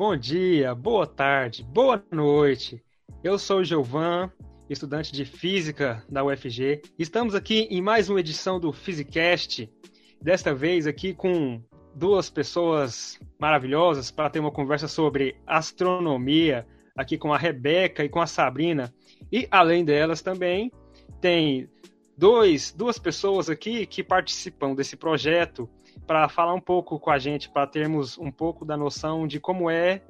Bom 0.00 0.16
dia, 0.16 0.74
boa 0.74 1.06
tarde, 1.06 1.62
boa 1.62 2.02
noite. 2.10 2.82
Eu 3.22 3.38
sou 3.38 3.58
o 3.58 3.64
Giovan, 3.64 4.32
estudante 4.66 5.12
de 5.12 5.26
Física 5.26 6.02
da 6.08 6.24
UFG. 6.24 6.80
Estamos 6.98 7.34
aqui 7.34 7.68
em 7.70 7.82
mais 7.82 8.08
uma 8.08 8.18
edição 8.18 8.58
do 8.58 8.72
Physicast. 8.72 9.70
Desta 10.18 10.54
vez 10.54 10.86
aqui 10.86 11.12
com 11.12 11.62
duas 11.94 12.30
pessoas 12.30 13.20
maravilhosas 13.38 14.10
para 14.10 14.30
ter 14.30 14.38
uma 14.38 14.50
conversa 14.50 14.88
sobre 14.88 15.36
astronomia, 15.46 16.66
aqui 16.96 17.18
com 17.18 17.34
a 17.34 17.36
Rebeca 17.36 18.02
e 18.02 18.08
com 18.08 18.22
a 18.22 18.26
Sabrina. 18.26 18.90
E 19.30 19.46
além 19.50 19.84
delas 19.84 20.22
também 20.22 20.72
tem 21.20 21.68
dois, 22.16 22.72
duas 22.72 22.98
pessoas 22.98 23.50
aqui 23.50 23.84
que 23.84 24.02
participam 24.02 24.74
desse 24.74 24.96
projeto 24.96 25.68
para 26.06 26.28
falar 26.28 26.54
um 26.54 26.60
pouco 26.60 26.98
com 26.98 27.10
a 27.10 27.18
gente, 27.18 27.48
para 27.48 27.66
termos 27.66 28.18
um 28.18 28.30
pouco 28.30 28.64
da 28.64 28.76
noção 28.76 29.26
de 29.26 29.38
como 29.38 29.70
é 29.70 30.02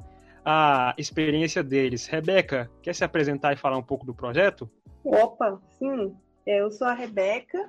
a 0.45 0.95
experiência 0.97 1.63
deles. 1.63 2.07
Rebeca, 2.07 2.71
quer 2.83 2.95
se 2.95 3.05
apresentar 3.05 3.53
e 3.53 3.57
falar 3.57 3.77
um 3.77 3.83
pouco 3.83 4.07
do 4.07 4.15
projeto? 4.15 4.71
Opa, 5.05 5.61
sim. 5.79 6.17
É, 6.47 6.61
eu 6.61 6.71
sou 6.71 6.87
a 6.87 6.95
Rebeca, 6.95 7.69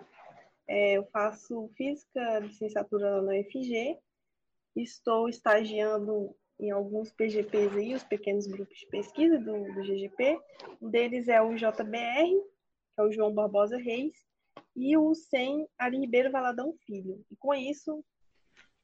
é, 0.68 0.94
eu 0.94 1.06
faço 1.12 1.70
Física 1.76 2.40
Licenciatura 2.40 3.22
na 3.22 3.34
UFG, 3.34 3.98
estou 4.76 5.28
estagiando 5.28 6.34
em 6.60 6.72
alguns 6.72 7.12
PGPs 7.12 7.76
aí, 7.76 7.94
os 7.94 8.04
pequenos 8.04 8.48
grupos 8.48 8.78
de 8.78 8.88
pesquisa 8.88 9.38
do, 9.40 9.74
do 9.74 9.82
GGP. 9.82 10.40
Um 10.82 10.90
deles 10.90 11.28
é 11.28 11.42
o 11.42 11.56
JBR, 11.56 12.30
que 12.94 13.02
é 13.02 13.04
o 13.04 13.12
João 13.12 13.34
Barbosa 13.34 13.78
Reis, 13.78 14.14
e 14.76 14.96
o 14.96 15.14
SEM 15.16 15.68
Ari 15.78 15.98
Ribeiro 15.98 16.32
Valadão 16.32 16.74
Filho. 16.86 17.26
E 17.32 17.36
com 17.36 17.54
isso, 17.54 18.04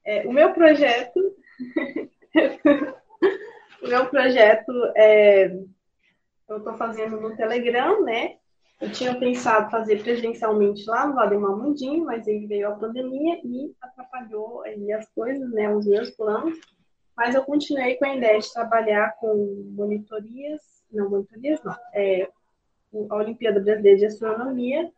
é, 0.04 0.26
o 0.26 0.32
meu 0.32 0.52
projeto. 0.52 1.18
o 3.82 3.88
meu 3.88 4.06
projeto 4.06 4.72
é, 4.96 5.46
eu 6.48 6.58
estou 6.58 6.74
fazendo 6.74 7.20
no 7.20 7.36
Telegram, 7.36 8.02
né? 8.02 8.36
Eu 8.80 8.92
tinha 8.92 9.18
pensado 9.18 9.70
fazer 9.70 10.02
presencialmente 10.02 10.84
lá 10.86 11.06
no 11.06 11.14
Valdemar 11.14 11.56
Mundinho, 11.56 12.04
mas 12.04 12.28
aí 12.28 12.46
veio 12.46 12.68
a 12.68 12.76
pandemia 12.76 13.40
e 13.44 13.74
atrapalhou 13.80 14.62
aí 14.62 14.92
as 14.92 15.08
coisas, 15.10 15.50
né? 15.50 15.68
Os 15.74 15.86
meus 15.86 16.10
planos. 16.10 16.58
Mas 17.16 17.34
eu 17.34 17.42
continuei 17.42 17.96
com 17.96 18.04
a 18.04 18.14
ideia 18.14 18.38
de 18.38 18.52
trabalhar 18.52 19.16
com 19.18 19.66
monitorias, 19.70 20.60
não 20.92 21.10
monitorias, 21.10 21.60
não, 21.64 21.74
é, 21.92 22.28
a 23.10 23.16
Olimpíada 23.16 23.60
Brasileira 23.60 23.98
de 23.98 24.06
Astronomia 24.06 24.90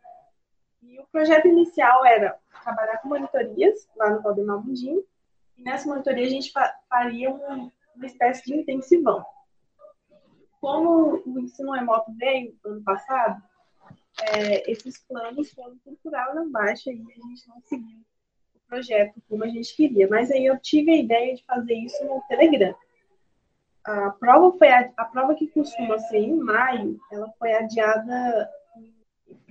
e 0.81 0.99
o 0.99 1.05
projeto 1.11 1.47
inicial 1.47 2.05
era 2.05 2.37
trabalhar 2.63 2.97
com 2.97 3.09
monitorias 3.09 3.87
lá 3.95 4.09
no 4.09 4.21
Valdemar 4.21 4.65
Mundim. 4.65 5.03
E 5.57 5.63
nessa 5.63 5.87
monitoria 5.87 6.25
a 6.25 6.29
gente 6.29 6.51
faria 6.89 7.31
um, 7.31 7.71
uma 7.95 8.05
espécie 8.05 8.43
de 8.45 8.55
intensivão. 8.55 9.25
Como 10.59 11.21
o 11.25 11.39
ensino 11.39 11.71
remoto 11.71 12.11
veio 12.13 12.55
ano 12.65 12.83
passado, 12.83 13.41
é, 14.33 14.69
esses 14.71 14.99
planos 15.07 15.51
foram 15.51 15.77
por 16.03 16.13
água 16.13 16.41
abaixo 16.41 16.89
e 16.89 16.93
a 16.93 16.95
gente 16.95 17.47
não 17.47 17.61
seguiu 17.61 17.99
o 18.55 18.59
projeto 18.67 19.21
como 19.29 19.43
a 19.43 19.47
gente 19.47 19.75
queria. 19.75 20.07
Mas 20.07 20.31
aí 20.31 20.45
eu 20.45 20.59
tive 20.59 20.91
a 20.91 20.97
ideia 20.97 21.35
de 21.35 21.43
fazer 21.45 21.75
isso 21.75 22.03
no 22.05 22.21
Telegram. 22.27 22.75
A 23.83 24.11
prova 24.11 24.57
foi 24.57 24.69
a, 24.69 24.91
a 24.97 25.05
prova 25.05 25.33
que 25.33 25.47
costuma 25.47 25.97
ser 25.97 26.19
em 26.19 26.37
maio, 26.37 26.99
ela 27.11 27.31
foi 27.39 27.53
adiada 27.53 28.49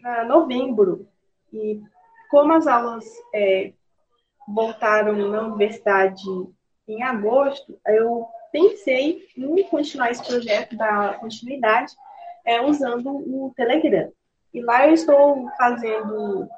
para 0.00 0.24
novembro 0.24 1.08
e 1.52 1.82
como 2.30 2.52
as 2.52 2.66
aulas 2.66 3.04
é, 3.34 3.72
voltaram 4.46 5.14
na 5.14 5.42
universidade 5.42 6.22
em 6.86 7.02
agosto, 7.02 7.78
eu 7.86 8.26
pensei 8.52 9.28
em 9.36 9.62
continuar 9.64 10.10
esse 10.10 10.24
projeto 10.26 10.76
da 10.76 11.14
continuidade 11.14 11.92
é, 12.44 12.60
usando 12.60 13.10
o 13.10 13.52
Telegram. 13.56 14.12
E 14.52 14.60
lá 14.60 14.86
eu 14.86 14.94
estou 14.94 15.48
fazendo 15.56 16.48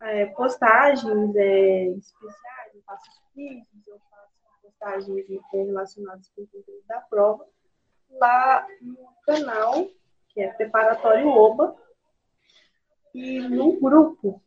é, 0.00 0.26
postagens 0.26 1.34
é, 1.34 1.86
especiais, 1.88 2.74
eu 2.74 2.82
faço 2.86 3.10
vídeos, 3.34 3.66
eu 3.86 4.00
faço 4.10 4.62
postagens 4.62 5.26
relacionadas 5.52 6.28
com 6.34 6.42
o 6.42 6.46
conteúdo 6.46 6.84
da 6.86 7.00
prova, 7.00 7.44
lá 8.12 8.66
no 8.80 9.08
canal, 9.26 9.86
que 10.28 10.40
é 10.40 10.52
Preparatório 10.52 11.28
OBA, 11.28 11.76
e 13.14 13.40
no 13.40 13.78
grupo. 13.80 14.42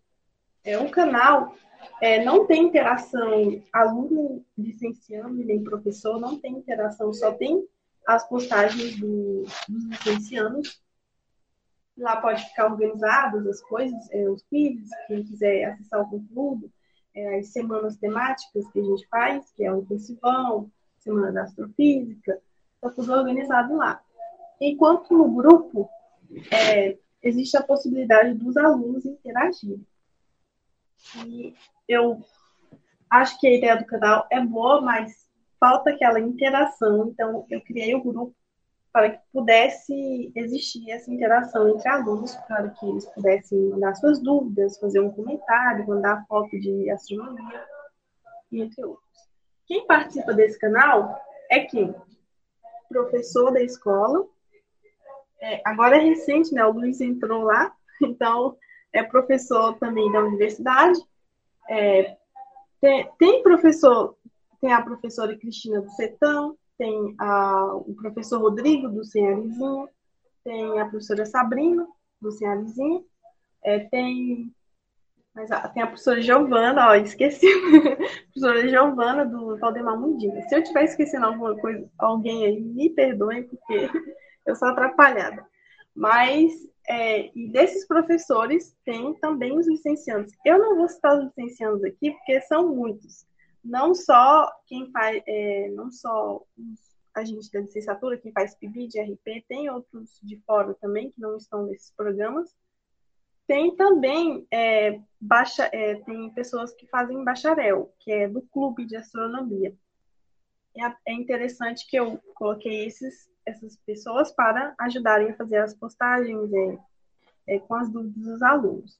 É 0.63 0.77
um 0.77 0.89
canal, 0.89 1.55
é, 2.01 2.23
não 2.23 2.45
tem 2.45 2.63
interação 2.63 3.61
aluno 3.73 4.45
licenciando 4.57 5.43
nem 5.43 5.63
professor, 5.63 6.19
não 6.19 6.39
tem 6.39 6.53
interação, 6.53 7.13
só 7.13 7.33
tem 7.33 7.67
as 8.05 8.27
postagens 8.27 8.99
do, 8.99 9.43
dos 9.67 9.83
licencianos. 9.85 10.81
Lá 11.97 12.17
pode 12.17 12.43
ficar 12.45 12.71
organizadas 12.71 13.45
as 13.47 13.61
coisas, 13.61 14.09
é, 14.11 14.29
os 14.29 14.45
vídeos, 14.51 14.89
quem 15.07 15.23
quiser 15.23 15.65
acessar 15.65 16.01
o 16.01 16.09
conteúdo, 16.09 16.71
é, 17.13 17.39
as 17.39 17.47
semanas 17.47 17.97
temáticas 17.97 18.67
que 18.71 18.79
a 18.79 18.83
gente 18.83 19.07
faz, 19.07 19.51
que 19.51 19.63
é 19.63 19.73
o 19.73 19.81
intensivão, 19.81 20.71
semana 20.97 21.31
da 21.31 21.43
astrofísica, 21.43 22.39
está 22.75 22.89
tudo 22.89 23.13
organizado 23.13 23.75
lá. 23.75 24.01
Enquanto 24.59 25.15
no 25.15 25.29
grupo, 25.31 25.89
é, 26.51 26.97
existe 27.21 27.57
a 27.57 27.63
possibilidade 27.63 28.33
dos 28.33 28.57
alunos 28.57 29.05
interagirem. 29.05 29.85
E 31.25 31.53
eu 31.87 32.23
acho 33.09 33.39
que 33.39 33.47
a 33.47 33.53
ideia 33.53 33.77
do 33.77 33.85
canal 33.85 34.27
é 34.31 34.39
boa, 34.39 34.81
mas 34.81 35.27
falta 35.59 35.91
aquela 35.91 36.19
interação. 36.19 37.09
Então, 37.09 37.45
eu 37.49 37.61
criei 37.61 37.93
o 37.93 38.03
grupo 38.03 38.35
para 38.91 39.11
que 39.11 39.21
pudesse 39.31 40.31
existir 40.35 40.91
essa 40.91 41.11
interação 41.11 41.69
entre 41.69 41.87
alunos, 41.87 42.35
para 42.47 42.69
que 42.69 42.85
eles 42.85 43.05
pudessem 43.05 43.69
mandar 43.69 43.95
suas 43.95 44.21
dúvidas, 44.21 44.77
fazer 44.77 44.99
um 44.99 45.11
comentário, 45.11 45.87
mandar 45.87 46.25
foto 46.27 46.59
de 46.59 46.89
astronomia, 46.89 47.65
entre 48.51 48.83
outros. 48.83 49.09
Quem 49.65 49.87
participa 49.87 50.33
desse 50.33 50.59
canal 50.59 51.17
é 51.49 51.61
quem? 51.61 51.95
Professor 52.89 53.53
da 53.53 53.61
escola, 53.61 54.27
é, 55.41 55.61
agora 55.65 55.97
é 55.97 55.99
recente, 55.99 56.53
né? 56.53 56.63
O 56.65 56.71
Luiz 56.71 57.01
entrou 57.01 57.43
lá, 57.43 57.73
então 58.01 58.55
é 58.93 59.01
professor 59.01 59.73
também 59.79 60.11
da 60.11 60.19
universidade. 60.19 60.99
É, 61.69 62.15
tem, 62.79 63.09
tem, 63.17 63.43
professor, 63.43 64.15
tem 64.59 64.71
a 64.71 64.81
professora 64.81 65.37
Cristina 65.37 65.81
do 65.81 65.89
Setão, 65.91 66.57
tem 66.77 67.15
a, 67.19 67.73
o 67.75 67.93
professor 67.95 68.39
Rodrigo 68.39 68.89
do 68.89 69.03
Senhorizinho, 69.03 69.89
tem 70.43 70.79
a 70.79 70.85
professora 70.85 71.25
Sabrina 71.25 71.87
do 72.19 72.31
Senhorizinho, 72.31 73.05
é, 73.63 73.79
tem, 73.79 74.51
mas, 75.33 75.49
tem 75.73 75.83
a 75.83 75.87
professora 75.87 76.21
Giovana, 76.21 76.89
ó, 76.89 76.95
esqueci, 76.95 77.47
a 77.47 77.95
professora 78.33 78.67
Giovana 78.67 79.25
do 79.25 79.57
Valdemar 79.57 79.99
Mundinho. 79.99 80.41
Se 80.49 80.55
eu 80.55 80.59
estiver 80.61 80.83
esquecendo 80.83 81.27
alguma 81.27 81.55
coisa, 81.55 81.87
alguém 81.97 82.45
aí, 82.45 82.59
me 82.59 82.89
perdoem, 82.89 83.43
porque 83.43 83.89
eu 84.45 84.55
sou 84.55 84.67
atrapalhada. 84.67 85.45
Mas, 85.95 86.51
é, 86.87 87.31
e 87.35 87.49
desses 87.49 87.85
professores, 87.85 88.75
tem 88.85 89.13
também 89.15 89.57
os 89.57 89.67
licenciados. 89.67 90.31
Eu 90.45 90.57
não 90.57 90.77
vou 90.77 90.87
citar 90.87 91.17
os 91.17 91.25
licenciados 91.25 91.83
aqui, 91.83 92.11
porque 92.11 92.41
são 92.41 92.73
muitos. 92.73 93.25
Não 93.63 93.93
só 93.93 94.51
quem 94.65 94.89
faz, 94.91 95.21
é, 95.27 95.69
não 95.69 95.91
só 95.91 96.43
os 96.57 96.91
agentes 97.13 97.49
da 97.49 97.59
licenciatura, 97.59 98.17
quem 98.17 98.31
faz 98.31 98.55
PIBID, 98.55 98.99
RP, 98.99 99.45
tem 99.47 99.69
outros 99.69 100.19
de 100.23 100.37
fora 100.45 100.73
também, 100.75 101.11
que 101.11 101.19
não 101.19 101.37
estão 101.37 101.65
nesses 101.65 101.91
programas. 101.91 102.55
Tem 103.45 103.75
também 103.75 104.47
é, 104.49 104.99
baixa, 105.19 105.69
é, 105.73 105.95
tem 105.95 106.29
pessoas 106.31 106.73
que 106.73 106.87
fazem 106.87 107.23
bacharel, 107.23 107.93
que 107.99 108.11
é 108.11 108.27
do 108.27 108.41
clube 108.43 108.85
de 108.85 108.95
astronomia. 108.95 109.75
É, 110.77 111.11
é 111.11 111.13
interessante 111.13 111.85
que 111.89 111.97
eu 111.97 112.17
coloquei 112.33 112.85
esses 112.85 113.29
essas 113.45 113.77
pessoas 113.85 114.31
para 114.31 114.73
ajudarem 114.79 115.31
a 115.31 115.35
fazer 115.35 115.57
as 115.57 115.73
postagens 115.73 116.51
é, 116.53 116.79
é, 117.47 117.59
com 117.59 117.75
as 117.75 117.89
dúvidas 117.89 118.23
dos 118.23 118.41
alunos. 118.41 118.99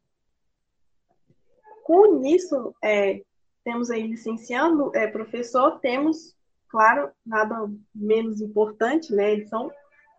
Com 1.84 2.26
isso, 2.26 2.76
é, 2.84 3.24
temos 3.64 3.90
aí 3.90 4.08
licenciando, 4.08 4.92
é, 4.96 5.08
professor, 5.08 5.80
temos, 5.80 6.36
claro, 6.70 7.12
nada 7.26 7.70
menos 7.94 8.42
importante, 8.42 9.14
né? 9.14 9.34
Eles 9.34 9.50
são 9.50 9.72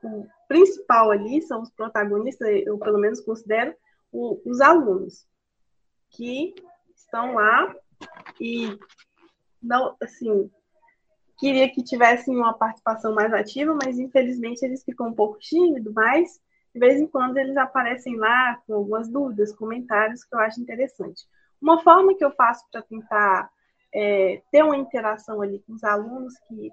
o 0.03 0.27
principal 0.49 1.11
ali, 1.11 1.41
são 1.43 1.63
os 1.63 1.71
protagonistas, 1.71 2.49
eu 2.67 2.79
pelo 2.79 2.99
menos 2.99 3.21
considero, 3.21 3.75
o, 4.11 4.41
os 4.45 4.61
alunos 4.61 5.27
que 6.11 6.55
estão 6.95 7.35
lá 7.35 7.75
e 8.41 8.79
não, 9.63 9.97
assim, 10.03 10.51
queria 11.43 11.69
que 11.69 11.83
tivessem 11.83 12.37
uma 12.37 12.55
participação 12.55 13.13
mais 13.13 13.33
ativa, 13.35 13.75
mas 13.75 13.99
infelizmente 13.99 14.65
eles 14.65 14.85
ficam 14.85 15.09
um 15.09 15.13
pouco 15.13 15.41
tímidos, 15.41 15.93
mas 15.93 16.41
de 16.73 16.79
vez 16.79 17.01
em 17.01 17.07
quando 17.09 17.37
eles 17.37 17.57
aparecem 17.57 18.17
lá 18.17 18.63
com 18.65 18.75
algumas 18.75 19.09
dúvidas, 19.09 19.53
comentários 19.53 20.23
que 20.23 20.33
eu 20.33 20.39
acho 20.39 20.61
interessante. 20.61 21.27
Uma 21.61 21.83
forma 21.83 22.15
que 22.15 22.25
eu 22.25 22.31
faço 22.31 22.65
para 22.71 22.81
tentar 22.83 23.51
é, 23.93 24.41
ter 24.53 24.63
uma 24.63 24.77
interação 24.77 25.43
ali 25.43 25.59
com 25.67 25.73
os 25.73 25.83
alunos, 25.83 26.33
que, 26.47 26.71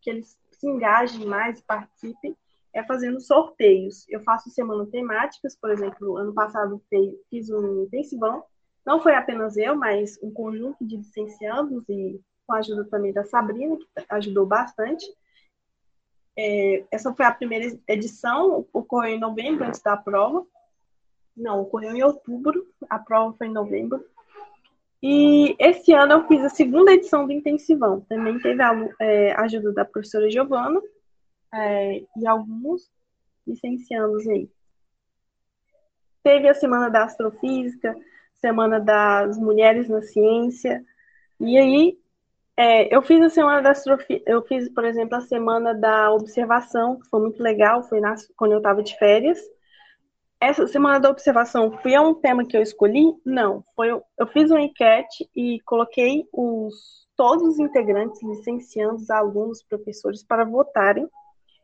que 0.00 0.10
eles 0.10 0.38
se 0.52 0.68
engajem 0.68 1.26
mais 1.26 1.58
e 1.58 1.64
participem 1.64 2.36
é 2.72 2.84
fazendo 2.84 3.20
sorteios. 3.20 4.06
Eu 4.08 4.20
faço 4.20 4.50
semana 4.50 4.86
temáticas, 4.86 5.56
por 5.56 5.72
exemplo, 5.72 6.16
ano 6.16 6.32
passado 6.32 6.80
fiz 7.28 7.50
um 7.50 7.82
intensivão. 7.82 8.44
Não 8.86 9.02
foi 9.02 9.16
apenas 9.16 9.56
eu, 9.56 9.74
mas 9.74 10.16
um 10.22 10.32
conjunto 10.32 10.86
de 10.86 10.96
licenciados 10.96 11.82
e 11.88 12.20
com 12.46 12.54
a 12.54 12.58
ajuda 12.58 12.84
também 12.84 13.12
da 13.12 13.24
Sabrina, 13.24 13.76
que 13.76 13.86
ajudou 14.08 14.46
bastante. 14.46 15.06
É, 16.36 16.84
essa 16.90 17.12
foi 17.14 17.26
a 17.26 17.32
primeira 17.32 17.78
edição, 17.86 18.66
ocorreu 18.72 19.14
em 19.14 19.20
novembro, 19.20 19.64
antes 19.64 19.82
da 19.82 19.96
prova. 19.96 20.46
Não, 21.36 21.62
ocorreu 21.62 21.94
em 21.94 22.02
outubro, 22.02 22.66
a 22.88 22.98
prova 22.98 23.34
foi 23.36 23.46
em 23.46 23.52
novembro. 23.52 24.04
E 25.02 25.56
esse 25.58 25.92
ano 25.92 26.12
eu 26.12 26.28
fiz 26.28 26.44
a 26.44 26.48
segunda 26.48 26.92
edição 26.92 27.26
do 27.26 27.32
Intensivão. 27.32 28.00
Também 28.02 28.38
teve 28.38 28.62
a 28.62 28.72
é, 29.00 29.32
ajuda 29.32 29.72
da 29.72 29.84
professora 29.84 30.30
Giovana 30.30 30.80
é, 31.52 32.04
e 32.16 32.26
alguns 32.26 32.88
licenciados 33.46 34.28
aí. 34.28 34.48
Teve 36.22 36.48
a 36.48 36.54
Semana 36.54 36.88
da 36.88 37.04
Astrofísica, 37.04 37.96
Semana 38.34 38.78
das 38.78 39.36
Mulheres 39.38 39.88
na 39.88 40.02
Ciência, 40.02 40.84
e 41.40 41.58
aí 41.58 41.98
é, 42.56 42.94
eu 42.94 43.00
fiz 43.02 43.20
a 43.22 43.30
Semana 43.30 43.62
da 43.62 43.70
Astrofísica, 43.70 44.30
eu 44.30 44.42
fiz, 44.42 44.68
por 44.68 44.84
exemplo, 44.84 45.16
a 45.16 45.20
Semana 45.20 45.74
da 45.74 46.12
Observação, 46.12 46.98
que 46.98 47.08
foi 47.08 47.20
muito 47.20 47.42
legal, 47.42 47.82
foi 47.82 48.00
quando 48.36 48.52
eu 48.52 48.58
estava 48.58 48.82
de 48.82 48.96
férias. 48.98 49.38
Essa 50.40 50.66
Semana 50.66 51.00
da 51.00 51.10
Observação 51.10 51.72
foi 51.78 51.98
um 51.98 52.14
tema 52.14 52.44
que 52.44 52.56
eu 52.56 52.62
escolhi? 52.62 53.14
Não, 53.24 53.64
foi 53.74 53.90
eu, 53.90 54.02
eu 54.18 54.26
fiz 54.26 54.50
uma 54.50 54.60
enquete 54.60 55.28
e 55.34 55.60
coloquei 55.60 56.28
os, 56.32 57.06
todos 57.16 57.42
os 57.42 57.58
integrantes, 57.58 58.22
licenciados, 58.22 59.08
alunos, 59.08 59.62
professores, 59.62 60.22
para 60.22 60.44
votarem 60.44 61.08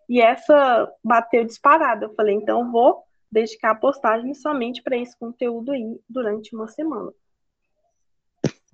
e 0.08 0.22
essa 0.22 0.90
bateu 1.04 1.44
disparada. 1.44 2.06
Eu 2.06 2.14
falei, 2.14 2.34
então 2.34 2.72
vou 2.72 3.02
dedicar 3.30 3.72
a 3.72 3.74
postagem 3.74 4.32
somente 4.32 4.82
para 4.82 4.96
esse 4.96 5.16
conteúdo 5.18 5.72
aí 5.72 6.00
durante 6.08 6.54
uma 6.54 6.66
semana. 6.66 7.12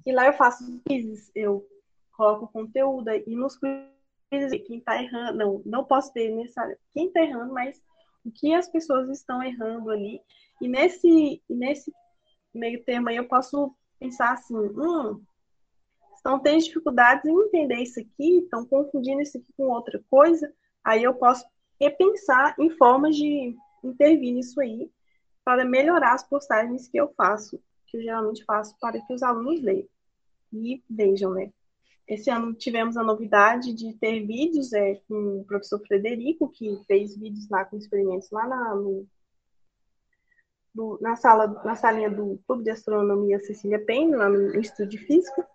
E 0.06 0.12
lá 0.12 0.26
eu 0.26 0.34
faço 0.34 0.80
quizzes, 0.86 1.30
eu 1.34 1.66
coloco 2.16 2.48
conteúdo 2.48 3.10
e 3.10 3.34
nos 3.34 3.56
quizzes, 3.56 4.62
quem 4.66 4.78
está 4.78 5.02
errando, 5.02 5.38
não, 5.38 5.62
não 5.64 5.84
posso 5.84 6.12
ter 6.12 6.30
necessário 6.30 6.76
quem 6.92 7.06
está 7.06 7.20
errando, 7.22 7.52
mas 7.52 7.80
o 8.24 8.30
que 8.30 8.54
as 8.54 8.68
pessoas 8.68 9.08
estão 9.08 9.42
errando 9.42 9.90
ali. 9.90 10.20
E 10.60 10.68
nesse, 10.68 11.42
nesse 11.48 11.92
meio 12.52 12.82
termo 12.84 13.08
aí 13.08 13.16
eu 13.16 13.28
posso 13.28 13.74
pensar 13.98 14.32
assim, 14.32 14.56
hum, 14.56 15.22
estão 16.16 16.38
tendo 16.38 16.62
dificuldades 16.62 17.24
em 17.24 17.34
entender 17.34 17.76
isso 17.76 18.00
aqui, 18.00 18.38
estão 18.38 18.64
confundindo 18.64 19.20
isso 19.20 19.36
aqui 19.36 19.52
com 19.56 19.64
outra 19.64 20.02
coisa, 20.10 20.52
aí 20.82 21.02
eu 21.02 21.14
posso 21.14 21.46
repensar 21.80 22.54
em 22.58 22.70
formas 22.70 23.16
de 23.16 23.56
intervir 23.82 24.32
nisso 24.32 24.60
aí 24.60 24.90
para 25.44 25.64
melhorar 25.64 26.14
as 26.14 26.26
postagens 26.26 26.88
que 26.88 26.96
eu 26.96 27.12
faço, 27.14 27.60
que 27.86 27.98
eu 27.98 28.02
geralmente 28.02 28.44
faço 28.44 28.74
para 28.80 29.00
que 29.04 29.12
os 29.12 29.22
alunos 29.22 29.60
leiam 29.60 29.86
e 30.52 30.82
vejam, 30.88 31.34
né? 31.34 31.52
Esse 32.06 32.30
ano 32.30 32.52
tivemos 32.54 32.96
a 32.96 33.02
novidade 33.02 33.72
de 33.72 33.94
ter 33.94 34.26
vídeos 34.26 34.72
é, 34.74 35.00
com 35.08 35.40
o 35.40 35.44
professor 35.44 35.80
Frederico, 35.86 36.50
que 36.50 36.78
fez 36.86 37.16
vídeos 37.16 37.48
lá 37.48 37.64
com 37.64 37.78
experimentos 37.78 38.30
lá 38.30 38.46
na, 38.46 38.74
no, 38.74 39.06
do, 40.74 40.98
na 41.00 41.16
sala, 41.16 41.46
na 41.64 41.74
salinha 41.74 42.10
do 42.10 42.38
Clube 42.46 42.64
de 42.64 42.70
Astronomia 42.70 43.40
Cecília 43.40 43.82
Penn, 43.82 44.16
lá 44.16 44.28
no 44.28 44.54
Instituto 44.54 44.90
de 44.90 44.98
Física. 44.98 45.48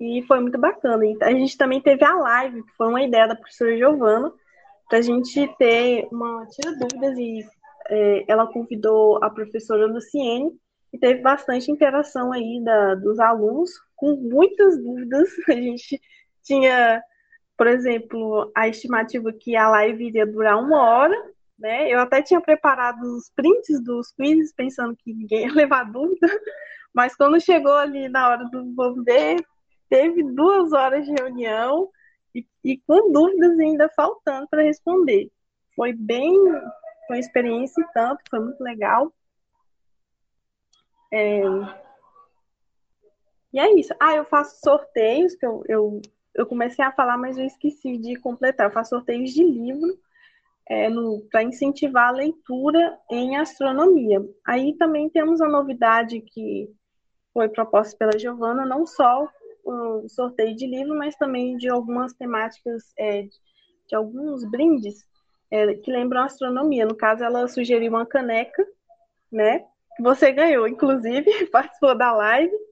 E 0.00 0.22
foi 0.26 0.40
muito 0.40 0.58
bacana. 0.58 1.04
A 1.22 1.30
gente 1.30 1.56
também 1.56 1.80
teve 1.80 2.04
a 2.04 2.14
live, 2.16 2.62
que 2.64 2.72
foi 2.72 2.88
uma 2.88 3.02
ideia 3.02 3.28
da 3.28 3.36
professora 3.36 3.76
Giovana, 3.78 4.32
para 4.88 4.98
a 4.98 5.02
gente 5.02 5.46
ter 5.56 6.08
uma 6.10 6.46
tira 6.46 6.76
dúvidas 6.76 7.16
e 7.16 7.46
é, 7.88 8.24
ela 8.26 8.52
convidou 8.52 9.22
a 9.22 9.30
professora 9.30 9.86
Luciene 9.86 10.50
e 10.92 10.98
teve 10.98 11.20
bastante 11.20 11.70
interação 11.70 12.32
aí 12.32 12.60
da, 12.62 12.94
dos 12.96 13.18
alunos 13.20 13.70
com 13.96 14.14
muitas 14.16 14.78
dúvidas. 14.82 15.28
A 15.48 15.52
gente 15.52 16.00
tinha, 16.44 17.02
por 17.56 17.66
exemplo, 17.66 18.52
a 18.54 18.68
estimativa 18.68 19.32
que 19.32 19.56
a 19.56 19.68
live 19.70 20.06
iria 20.06 20.26
durar 20.26 20.58
uma 20.58 20.80
hora, 20.82 21.16
né? 21.58 21.92
Eu 21.92 21.98
até 22.00 22.22
tinha 22.22 22.40
preparado 22.40 23.02
os 23.02 23.30
prints 23.34 23.82
dos 23.82 24.12
quizzes 24.12 24.52
pensando 24.54 24.96
que 24.96 25.12
ninguém 25.12 25.46
ia 25.46 25.52
levar 25.54 25.90
dúvida, 25.90 26.28
mas 26.94 27.16
quando 27.16 27.40
chegou 27.40 27.72
ali 27.72 28.08
na 28.08 28.28
hora 28.28 28.44
do 28.44 28.74
vamos 28.74 29.04
ver, 29.04 29.44
teve 29.88 30.22
duas 30.22 30.72
horas 30.72 31.04
de 31.04 31.12
reunião 31.12 31.90
e, 32.34 32.46
e 32.62 32.78
com 32.86 33.10
dúvidas 33.10 33.58
ainda 33.58 33.88
faltando 33.96 34.46
para 34.48 34.62
responder. 34.62 35.30
Foi 35.74 35.92
bem, 35.92 36.34
foi 37.06 37.16
uma 37.16 37.18
experiência 37.18 37.80
e 37.80 37.92
tanto, 37.92 38.22
foi 38.30 38.40
muito 38.40 38.62
legal. 38.62 39.12
É... 41.12 41.42
E 43.56 43.58
é 43.58 43.72
isso. 43.72 43.94
Ah, 43.98 44.14
eu 44.14 44.26
faço 44.26 44.60
sorteios, 44.62 45.34
que 45.34 45.46
eu, 45.46 45.64
eu, 45.66 46.02
eu 46.34 46.44
comecei 46.44 46.84
a 46.84 46.92
falar, 46.92 47.16
mas 47.16 47.38
eu 47.38 47.46
esqueci 47.46 47.96
de 47.96 48.14
completar. 48.16 48.66
Eu 48.66 48.70
faço 48.70 48.90
sorteios 48.90 49.30
de 49.30 49.42
livro 49.42 49.98
é, 50.68 50.90
para 51.30 51.42
incentivar 51.42 52.08
a 52.08 52.18
leitura 52.18 52.98
em 53.10 53.38
astronomia. 53.38 54.22
Aí 54.46 54.76
também 54.76 55.08
temos 55.08 55.40
a 55.40 55.48
novidade 55.48 56.20
que 56.20 56.70
foi 57.32 57.48
proposta 57.48 57.96
pela 57.96 58.18
Giovana, 58.18 58.66
não 58.66 58.84
só 58.84 59.26
um 59.64 60.06
sorteio 60.06 60.54
de 60.54 60.66
livro, 60.66 60.94
mas 60.94 61.16
também 61.16 61.56
de 61.56 61.70
algumas 61.70 62.12
temáticas, 62.12 62.92
é, 62.98 63.22
de 63.22 63.96
alguns 63.96 64.44
brindes 64.50 65.02
é, 65.50 65.72
que 65.76 65.90
lembram 65.90 66.24
astronomia. 66.24 66.84
No 66.84 66.94
caso, 66.94 67.24
ela 67.24 67.48
sugeriu 67.48 67.92
uma 67.92 68.04
caneca, 68.04 68.66
né? 69.32 69.60
Que 69.96 70.02
você 70.02 70.30
ganhou, 70.30 70.68
inclusive, 70.68 71.24
participou 71.48 71.96
da 71.96 72.12
live. 72.12 72.65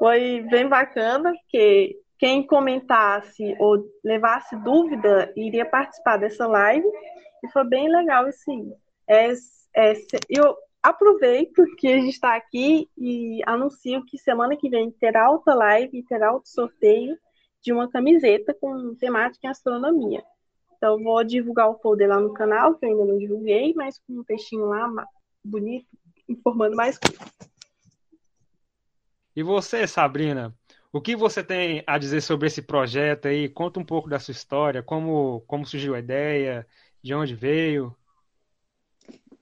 Foi 0.00 0.40
bem 0.50 0.66
bacana, 0.66 1.30
porque 1.30 2.00
quem 2.18 2.46
comentasse 2.46 3.54
ou 3.58 3.84
levasse 4.02 4.56
dúvida 4.56 5.30
iria 5.36 5.66
participar 5.66 6.16
dessa 6.16 6.46
live. 6.46 6.88
E 7.44 7.48
foi 7.52 7.64
bem 7.68 7.86
legal, 7.86 8.24
assim. 8.24 8.72
É, 9.06 9.30
é, 9.76 9.92
eu, 10.30 10.56
aproveito 10.82 11.62
que 11.76 11.88
a 11.88 11.96
gente 11.96 12.14
está 12.14 12.34
aqui 12.34 12.88
e 12.96 13.42
anuncio 13.44 14.02
que 14.06 14.16
semana 14.16 14.56
que 14.56 14.70
vem 14.70 14.90
terá 14.90 15.30
outra 15.30 15.52
live 15.52 16.02
terá 16.04 16.32
outro 16.32 16.50
sorteio 16.50 17.18
de 17.62 17.70
uma 17.70 17.90
camiseta 17.90 18.56
com 18.58 18.94
temática 18.94 19.46
em 19.46 19.50
astronomia. 19.50 20.24
Então, 20.78 21.02
vou 21.02 21.22
divulgar 21.22 21.68
o 21.68 21.78
folder 21.78 22.08
lá 22.08 22.18
no 22.18 22.32
canal, 22.32 22.74
que 22.74 22.86
eu 22.86 22.88
ainda 22.88 23.04
não 23.04 23.18
divulguei, 23.18 23.74
mas 23.76 23.98
com 23.98 24.20
um 24.20 24.24
textinho 24.24 24.64
lá 24.64 24.90
bonito, 25.44 25.86
informando 26.26 26.74
mais 26.74 26.98
coisas. 26.98 27.49
E 29.40 29.42
você, 29.42 29.86
Sabrina, 29.86 30.54
o 30.92 31.00
que 31.00 31.16
você 31.16 31.42
tem 31.42 31.82
a 31.86 31.96
dizer 31.96 32.20
sobre 32.20 32.46
esse 32.46 32.60
projeto 32.60 33.26
aí? 33.26 33.48
Conta 33.48 33.80
um 33.80 33.84
pouco 33.86 34.06
da 34.06 34.18
sua 34.18 34.32
história, 34.32 34.82
como, 34.82 35.40
como 35.46 35.64
surgiu 35.64 35.94
a 35.94 35.98
ideia, 35.98 36.66
de 37.02 37.14
onde 37.14 37.34
veio. 37.34 37.96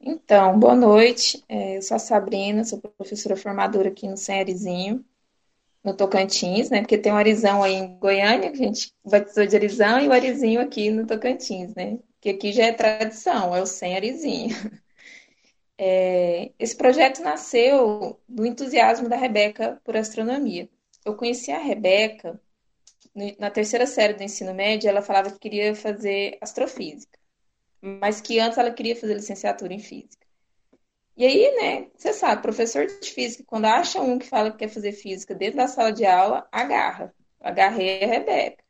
Então, 0.01 0.57
boa 0.57 0.77
noite. 0.77 1.43
É, 1.49 1.79
eu 1.79 1.83
sou 1.83 1.97
a 1.97 1.99
Sabrina, 1.99 2.63
sou 2.63 2.81
professora 2.97 3.37
formadora 3.37 3.89
aqui 3.89 4.07
no 4.07 4.15
Arizinho, 4.29 5.05
no 5.83 5.93
Tocantins, 5.97 6.71
né? 6.71 6.79
Porque 6.83 6.97
tem 6.97 7.11
o 7.11 7.17
Arizão 7.17 7.65
aí 7.65 7.75
em 7.75 7.99
Goiânia, 7.99 8.53
que 8.53 8.63
a 8.63 8.67
gente 8.67 8.93
batizou 9.05 9.49
de 9.49 9.57
Arizão, 9.57 9.99
e 9.99 10.07
o 10.07 10.13
Arizinho 10.13 10.61
aqui 10.61 10.91
no 10.93 11.09
Tocantins, 11.09 11.75
né? 11.75 11.99
Que 12.21 12.29
aqui 12.31 12.53
já 12.53 12.67
é 12.67 12.73
tradição, 12.73 13.53
é 13.57 13.61
o 13.61 13.67
Sem 13.67 13.97
Arizinho. 13.97 14.55
É, 15.79 16.51
esse 16.59 16.77
projeto 16.77 17.23
nasceu 17.23 18.21
do 18.29 18.45
entusiasmo 18.45 19.09
da 19.09 19.17
Rebeca 19.17 19.81
por 19.85 19.97
astronomia. 19.97 20.69
Eu 21.05 21.15
conheci 21.15 21.53
a 21.53 21.59
Rebeca 21.59 22.41
na 23.39 23.51
terceira 23.51 23.87
série 23.87 24.15
do 24.15 24.23
ensino 24.23 24.55
médio, 24.55 24.89
ela 24.89 25.03
falava 25.03 25.31
que 25.31 25.39
queria 25.39 25.75
fazer 25.75 26.37
astrofísica 26.41 27.19
mas 27.81 28.21
que 28.21 28.39
antes 28.39 28.59
ela 28.59 28.73
queria 28.73 28.97
fazer 28.97 29.15
licenciatura 29.15 29.73
em 29.73 29.79
física. 29.79 30.27
E 31.17 31.27
aí, 31.27 31.57
né, 31.61 31.89
você 31.97 32.13
sabe, 32.13 32.43
professor 32.43 32.87
de 32.87 33.11
física, 33.11 33.43
quando 33.47 33.65
acha 33.65 34.01
um 34.01 34.19
que 34.19 34.27
fala 34.27 34.53
que 34.53 34.59
quer 34.59 34.69
fazer 34.69 34.93
física 34.93 35.35
dentro 35.35 35.57
da 35.57 35.67
sala 35.67 35.93
de 35.93 36.05
aula, 36.05 36.49
agarra. 36.53 37.13
Agarrei 37.41 38.05
a 38.05 38.07
Rebeca. 38.07 38.63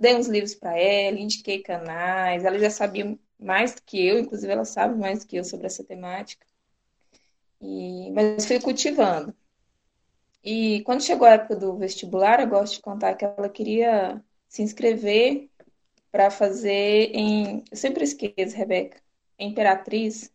Dei 0.00 0.14
uns 0.14 0.26
livros 0.26 0.54
para 0.54 0.76
ela, 0.78 1.18
indiquei 1.18 1.62
canais, 1.62 2.44
ela 2.44 2.58
já 2.58 2.70
sabia 2.70 3.16
mais 3.38 3.74
do 3.74 3.82
que 3.82 4.06
eu, 4.06 4.18
inclusive 4.18 4.52
ela 4.52 4.64
sabe 4.64 4.98
mais 4.98 5.20
do 5.20 5.26
que 5.26 5.36
eu 5.36 5.44
sobre 5.44 5.66
essa 5.66 5.84
temática. 5.84 6.46
E, 7.60 8.10
mas 8.12 8.46
fui 8.46 8.60
cultivando. 8.60 9.34
E 10.42 10.82
quando 10.82 11.02
chegou 11.02 11.26
a 11.26 11.32
época 11.32 11.56
do 11.56 11.76
vestibular, 11.76 12.40
eu 12.40 12.46
gosto 12.46 12.74
de 12.74 12.82
contar 12.82 13.14
que 13.14 13.24
ela 13.24 13.48
queria 13.48 14.22
se 14.46 14.62
inscrever 14.62 15.48
para 16.12 16.30
fazer 16.30 17.10
em. 17.14 17.64
Eu 17.70 17.76
sempre 17.76 18.04
esqueço, 18.04 18.56
Rebeca. 18.56 19.00
Imperatriz. 19.38 20.32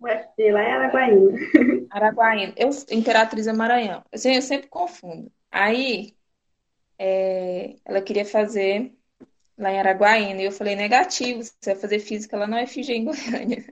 FT 0.00 0.52
lá 0.52 0.62
é 0.62 0.72
Araguaína. 0.72 1.38
Araguaína. 1.90 2.54
Eu, 2.56 2.70
Imperatriz 2.90 3.46
é 3.46 3.52
Maranhão. 3.52 4.02
Eu, 4.12 4.32
eu 4.32 4.40
sempre 4.40 4.68
confundo. 4.68 5.30
Aí, 5.50 6.14
é, 6.98 7.74
ela 7.84 8.00
queria 8.00 8.24
fazer 8.24 8.94
lá 9.60 9.70
em 9.72 9.78
Araguaína. 9.78 10.42
E 10.42 10.44
eu 10.46 10.52
falei, 10.52 10.74
negativo, 10.74 11.42
você 11.42 11.72
vai 11.72 11.76
fazer 11.76 11.98
física 12.00 12.36
lá 12.36 12.46
na 12.46 12.62
UFG 12.62 12.92
em 12.94 13.04
Goiânia. 13.06 13.64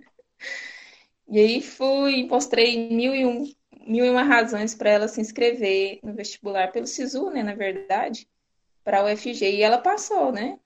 E 1.26 1.38
aí 1.38 1.60
fui, 1.62 2.26
mostrei 2.26 2.88
mil 2.90 3.14
e, 3.14 3.26
um, 3.26 3.44
mil 3.86 4.04
e 4.04 4.10
uma 4.10 4.22
razões 4.22 4.74
para 4.74 4.90
ela 4.90 5.08
se 5.08 5.20
inscrever 5.20 5.98
no 6.02 6.14
vestibular 6.14 6.72
pelo 6.72 6.86
SISU, 6.86 7.30
né, 7.30 7.42
na 7.42 7.54
verdade, 7.54 8.28
para 8.84 9.00
a 9.00 9.04
UFG. 9.04 9.56
E 9.56 9.62
ela 9.62 9.78
passou, 9.78 10.32
né? 10.32 10.58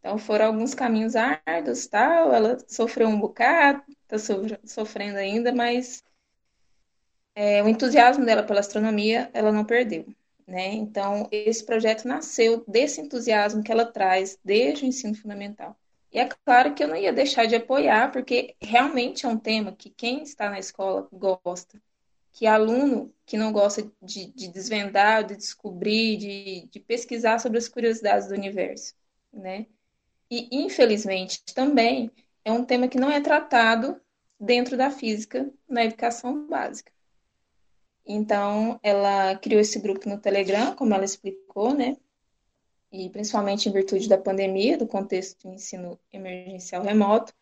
Então 0.00 0.18
foram 0.18 0.46
alguns 0.46 0.74
caminhos 0.74 1.16
árduos, 1.16 1.86
tal. 1.86 2.32
Ela 2.32 2.58
sofreu 2.68 3.08
um 3.08 3.18
bocado, 3.18 3.82
está 4.02 4.18
sofrendo 4.64 5.18
ainda, 5.18 5.52
mas 5.54 6.02
é, 7.34 7.62
o 7.62 7.68
entusiasmo 7.68 8.24
dela 8.24 8.42
pela 8.42 8.60
astronomia 8.60 9.30
ela 9.32 9.52
não 9.52 9.64
perdeu. 9.64 10.06
Né? 10.46 10.74
Então, 10.74 11.26
esse 11.30 11.64
projeto 11.64 12.06
nasceu 12.06 12.62
desse 12.68 13.00
entusiasmo 13.00 13.62
que 13.62 13.72
ela 13.72 13.86
traz 13.86 14.38
desde 14.44 14.84
o 14.84 14.86
ensino 14.86 15.14
fundamental. 15.14 15.76
E 16.12 16.18
é 16.18 16.28
claro 16.44 16.74
que 16.74 16.84
eu 16.84 16.88
não 16.88 16.96
ia 16.96 17.12
deixar 17.12 17.46
de 17.46 17.56
apoiar, 17.56 18.12
porque 18.12 18.54
realmente 18.60 19.26
é 19.26 19.28
um 19.28 19.38
tema 19.38 19.72
que 19.72 19.90
quem 19.90 20.22
está 20.22 20.48
na 20.48 20.58
escola 20.58 21.08
gosta. 21.12 21.82
Que 22.32 22.46
aluno 22.46 23.12
que 23.24 23.36
não 23.36 23.52
gosta 23.52 23.90
de, 24.02 24.26
de 24.32 24.48
desvendar, 24.48 25.24
de 25.24 25.36
descobrir, 25.36 26.16
de, 26.16 26.68
de 26.70 26.80
pesquisar 26.80 27.38
sobre 27.40 27.58
as 27.58 27.68
curiosidades 27.68 28.28
do 28.28 28.34
universo. 28.34 28.94
Né? 29.32 29.66
E, 30.30 30.48
infelizmente, 30.52 31.42
também 31.54 32.10
é 32.44 32.52
um 32.52 32.64
tema 32.64 32.88
que 32.88 32.98
não 32.98 33.10
é 33.10 33.20
tratado 33.20 34.00
dentro 34.38 34.76
da 34.76 34.90
física 34.90 35.50
na 35.68 35.84
educação 35.84 36.46
básica. 36.46 36.92
Então, 38.06 38.78
ela 38.82 39.34
criou 39.36 39.60
esse 39.60 39.78
grupo 39.78 40.08
no 40.08 40.18
Telegram, 40.18 40.74
como 40.74 40.94
ela 40.94 41.04
explicou, 41.04 41.72
né? 41.72 41.96
E 42.92 43.08
principalmente 43.08 43.68
em 43.68 43.72
virtude 43.72 44.08
da 44.08 44.18
pandemia, 44.18 44.78
do 44.78 44.86
contexto 44.86 45.48
de 45.48 45.54
ensino 45.54 45.98
emergencial 46.12 46.82
remoto, 46.82 47.32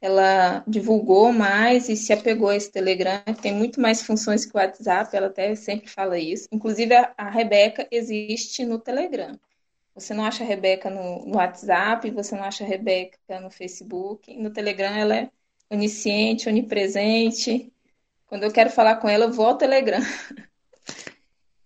ela 0.00 0.62
divulgou 0.66 1.32
mais 1.32 1.88
e 1.88 1.96
se 1.96 2.12
apegou 2.12 2.48
a 2.48 2.56
esse 2.56 2.70
Telegram, 2.70 3.22
que 3.24 3.40
tem 3.40 3.54
muito 3.54 3.80
mais 3.80 4.02
funções 4.02 4.44
que 4.44 4.54
o 4.54 4.58
WhatsApp, 4.60 5.16
ela 5.16 5.28
até 5.28 5.54
sempre 5.54 5.88
fala 5.88 6.18
isso. 6.18 6.48
Inclusive, 6.52 6.94
a, 6.94 7.14
a 7.16 7.30
Rebeca 7.30 7.86
existe 7.90 8.64
no 8.66 8.78
Telegram. 8.78 9.38
Você 9.94 10.12
não 10.12 10.24
acha 10.24 10.42
a 10.44 10.46
Rebeca 10.46 10.90
no, 10.90 11.24
no 11.24 11.36
WhatsApp, 11.36 12.10
você 12.10 12.34
não 12.34 12.44
acha 12.44 12.64
a 12.64 12.66
Rebeca 12.66 13.40
no 13.40 13.50
Facebook. 13.50 14.36
No 14.36 14.50
Telegram 14.50 14.94
ela 14.94 15.16
é 15.16 15.30
onisciente, 15.70 16.48
onipresente, 16.48 17.72
quando 18.34 18.42
eu 18.42 18.52
quero 18.52 18.68
falar 18.68 18.96
com 18.96 19.08
ela, 19.08 19.26
eu 19.26 19.32
vou 19.32 19.46
ao 19.46 19.56
Telegram. 19.56 20.00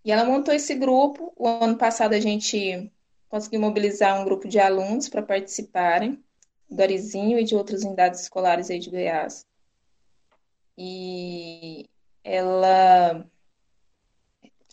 E 0.05 0.13
ela 0.13 0.25
montou 0.25 0.55
esse 0.55 0.75
grupo. 0.75 1.35
O 1.37 1.47
ano 1.47 1.77
passado 1.77 2.15
a 2.15 2.21
gente 2.21 2.91
conseguiu 3.29 3.61
mobilizar 3.61 4.19
um 4.19 4.25
grupo 4.25 4.49
de 4.49 4.59
alunos 4.59 5.07
para 5.07 5.21
participarem, 5.21 6.23
do 6.71 6.81
Arizinho 6.81 7.39
e 7.39 7.45
de 7.45 7.55
outras 7.55 7.83
unidades 7.83 8.23
escolares 8.23 8.71
aí 8.71 8.79
de 8.79 8.89
Goiás. 8.89 9.45
E 10.79 11.91
ela 12.25 13.27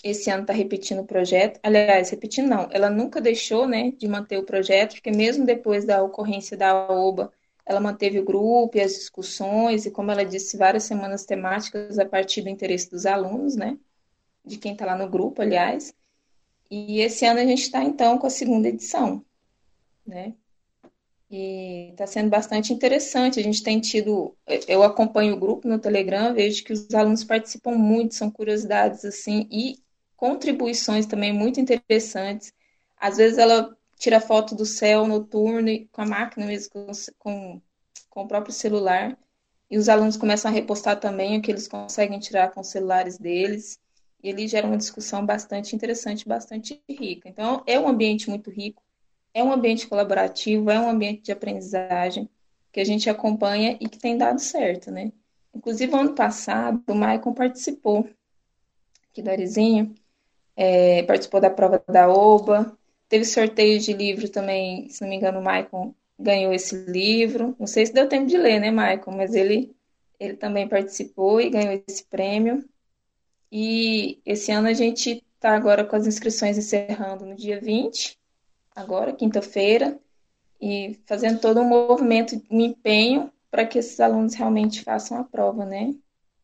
esse 0.01 0.29
ano 0.29 0.43
está 0.43 0.53
repetindo 0.53 0.99
o 0.99 1.07
projeto. 1.07 1.59
Aliás, 1.63 2.11
repetindo 2.11 2.47
não, 2.47 2.69
ela 2.71 2.89
nunca 2.89 3.19
deixou 3.19 3.67
né, 3.67 3.91
de 3.91 4.07
manter 4.07 4.37
o 4.37 4.45
projeto, 4.45 4.93
porque 4.93 5.11
mesmo 5.11 5.45
depois 5.45 5.83
da 5.83 6.01
ocorrência 6.01 6.55
da 6.55 6.89
OBA, 6.89 7.33
ela 7.65 7.79
manteve 7.79 8.19
o 8.19 8.25
grupo 8.25 8.77
e 8.77 8.81
as 8.81 8.93
discussões, 8.93 9.85
e 9.85 9.91
como 9.91 10.11
ela 10.11 10.23
disse, 10.23 10.55
várias 10.55 10.83
semanas 10.83 11.25
temáticas 11.25 11.97
a 11.97 12.05
partir 12.05 12.41
do 12.41 12.49
interesse 12.49 12.89
dos 12.89 13.05
alunos, 13.05 13.55
né? 13.55 13.77
De 14.43 14.57
quem 14.57 14.73
está 14.73 14.85
lá 14.85 14.95
no 14.97 15.09
grupo, 15.09 15.41
aliás. 15.41 15.93
E 16.69 16.99
esse 16.99 17.25
ano 17.25 17.39
a 17.39 17.45
gente 17.45 17.63
está, 17.63 17.83
então, 17.83 18.17
com 18.17 18.27
a 18.27 18.29
segunda 18.29 18.67
edição, 18.67 19.25
né? 20.05 20.33
E 21.29 21.89
está 21.91 22.05
sendo 22.05 22.29
bastante 22.29 22.71
interessante. 22.71 23.39
A 23.39 23.43
gente 23.43 23.63
tem 23.63 23.79
tido. 23.79 24.35
Eu 24.67 24.83
acompanho 24.83 25.35
o 25.35 25.39
grupo 25.39 25.67
no 25.67 25.79
Telegram, 25.79 26.33
vejo 26.33 26.63
que 26.63 26.73
os 26.73 26.93
alunos 26.93 27.23
participam 27.23 27.71
muito, 27.71 28.13
são 28.13 28.29
curiosidades, 28.29 29.03
assim, 29.03 29.47
e 29.51 29.79
contribuições 30.15 31.05
também 31.05 31.33
muito 31.33 31.59
interessantes. 31.59 32.53
Às 32.95 33.17
vezes 33.17 33.37
ela 33.37 33.75
tira 33.97 34.19
foto 34.19 34.55
do 34.55 34.65
céu 34.65 35.07
noturno 35.07 35.69
com 35.91 36.01
a 36.01 36.05
máquina 36.05 36.45
mesmo, 36.45 36.71
com, 36.71 36.91
com, 37.17 37.61
com 38.09 38.21
o 38.23 38.27
próprio 38.27 38.53
celular. 38.53 39.17
E 39.69 39.77
os 39.77 39.89
alunos 39.89 40.17
começam 40.17 40.51
a 40.51 40.53
repostar 40.53 40.99
também 40.99 41.37
o 41.37 41.41
que 41.41 41.51
eles 41.51 41.67
conseguem 41.67 42.19
tirar 42.19 42.51
com 42.51 42.61
os 42.61 42.67
celulares 42.67 43.17
deles. 43.17 43.79
E 44.21 44.29
ele 44.29 44.47
gera 44.47 44.67
uma 44.67 44.77
discussão 44.77 45.25
bastante 45.25 45.75
interessante, 45.75 46.27
bastante 46.27 46.81
rica. 46.89 47.29
Então, 47.29 47.63
é 47.65 47.79
um 47.79 47.87
ambiente 47.87 48.29
muito 48.29 48.49
rico, 48.49 48.81
é 49.33 49.43
um 49.43 49.51
ambiente 49.51 49.87
colaborativo, 49.87 50.69
é 50.69 50.79
um 50.79 50.89
ambiente 50.89 51.23
de 51.23 51.31
aprendizagem 51.31 52.29
que 52.71 52.79
a 52.79 52.85
gente 52.85 53.09
acompanha 53.09 53.77
e 53.79 53.87
que 53.87 53.97
tem 53.97 54.17
dado 54.17 54.39
certo, 54.39 54.91
né? 54.91 55.11
Inclusive, 55.53 55.95
ano 55.95 56.13
passado, 56.13 56.83
o 56.87 56.93
Maicon 56.95 57.33
participou 57.33 58.09
aqui 59.09 59.21
do 59.21 59.29
Arizinho, 59.29 59.95
é, 60.55 61.03
participou 61.03 61.39
da 61.39 61.49
prova 61.49 61.81
da 61.87 62.09
OBA, 62.09 62.77
Teve 63.07 63.25
sorteio 63.25 63.79
de 63.79 63.93
livro 63.93 64.29
também, 64.29 64.89
se 64.89 65.01
não 65.01 65.09
me 65.09 65.15
engano, 65.15 65.39
o 65.39 65.43
Maicon 65.43 65.93
ganhou 66.17 66.53
esse 66.53 66.75
livro. 66.85 67.55
Não 67.59 67.67
sei 67.67 67.85
se 67.85 67.93
deu 67.93 68.07
tempo 68.07 68.27
de 68.27 68.37
ler, 68.37 68.59
né, 68.59 68.71
Maicon? 68.71 69.11
Mas 69.11 69.35
ele, 69.35 69.75
ele 70.19 70.35
também 70.35 70.67
participou 70.67 71.39
e 71.39 71.49
ganhou 71.49 71.81
esse 71.87 72.03
prêmio. 72.05 72.67
E 73.51 74.19
esse 74.25 74.51
ano 74.51 74.67
a 74.67 74.73
gente 74.73 75.23
está 75.35 75.55
agora 75.55 75.85
com 75.85 75.95
as 75.95 76.07
inscrições 76.07 76.57
encerrando 76.57 77.25
no 77.25 77.35
dia 77.35 77.59
20, 77.59 78.17
agora, 78.75 79.13
quinta-feira, 79.13 79.99
e 80.59 80.99
fazendo 81.05 81.39
todo 81.39 81.61
um 81.61 81.67
movimento, 81.67 82.41
um 82.49 82.61
empenho 82.61 83.31
para 83.51 83.65
que 83.65 83.77
esses 83.77 83.99
alunos 83.99 84.33
realmente 84.33 84.83
façam 84.83 85.19
a 85.19 85.23
prova, 85.23 85.65
né, 85.65 85.93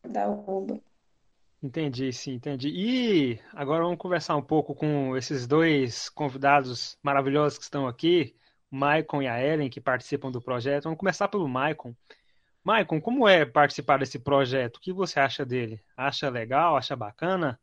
da 0.02 0.28
UBA. 0.28 0.80
Entendi, 1.62 2.12
sim, 2.12 2.32
entendi. 2.32 2.68
E 2.70 3.40
agora 3.54 3.84
vamos 3.84 3.98
conversar 3.98 4.34
um 4.34 4.42
pouco 4.42 4.74
com 4.74 5.16
esses 5.16 5.46
dois 5.46 6.08
convidados 6.08 6.98
maravilhosos 7.00 7.56
que 7.56 7.62
estão 7.62 7.86
aqui, 7.86 8.34
o 8.70 8.74
Maicon 8.74 9.22
e 9.22 9.28
a 9.28 9.40
Ellen, 9.40 9.70
que 9.70 9.80
participam 9.80 10.32
do 10.32 10.42
projeto. 10.42 10.84
Vamos 10.84 10.98
começar 10.98 11.28
pelo 11.28 11.48
Maicon. 11.48 11.94
Maicon, 12.64 13.00
como 13.00 13.28
é 13.28 13.44
participar 13.44 14.00
desse 14.00 14.18
projeto? 14.18 14.76
O 14.78 14.80
que 14.80 14.92
você 14.92 15.20
acha 15.20 15.46
dele? 15.46 15.80
Acha 15.96 16.28
legal? 16.28 16.76
Acha 16.76 16.96
bacana? 16.96 17.60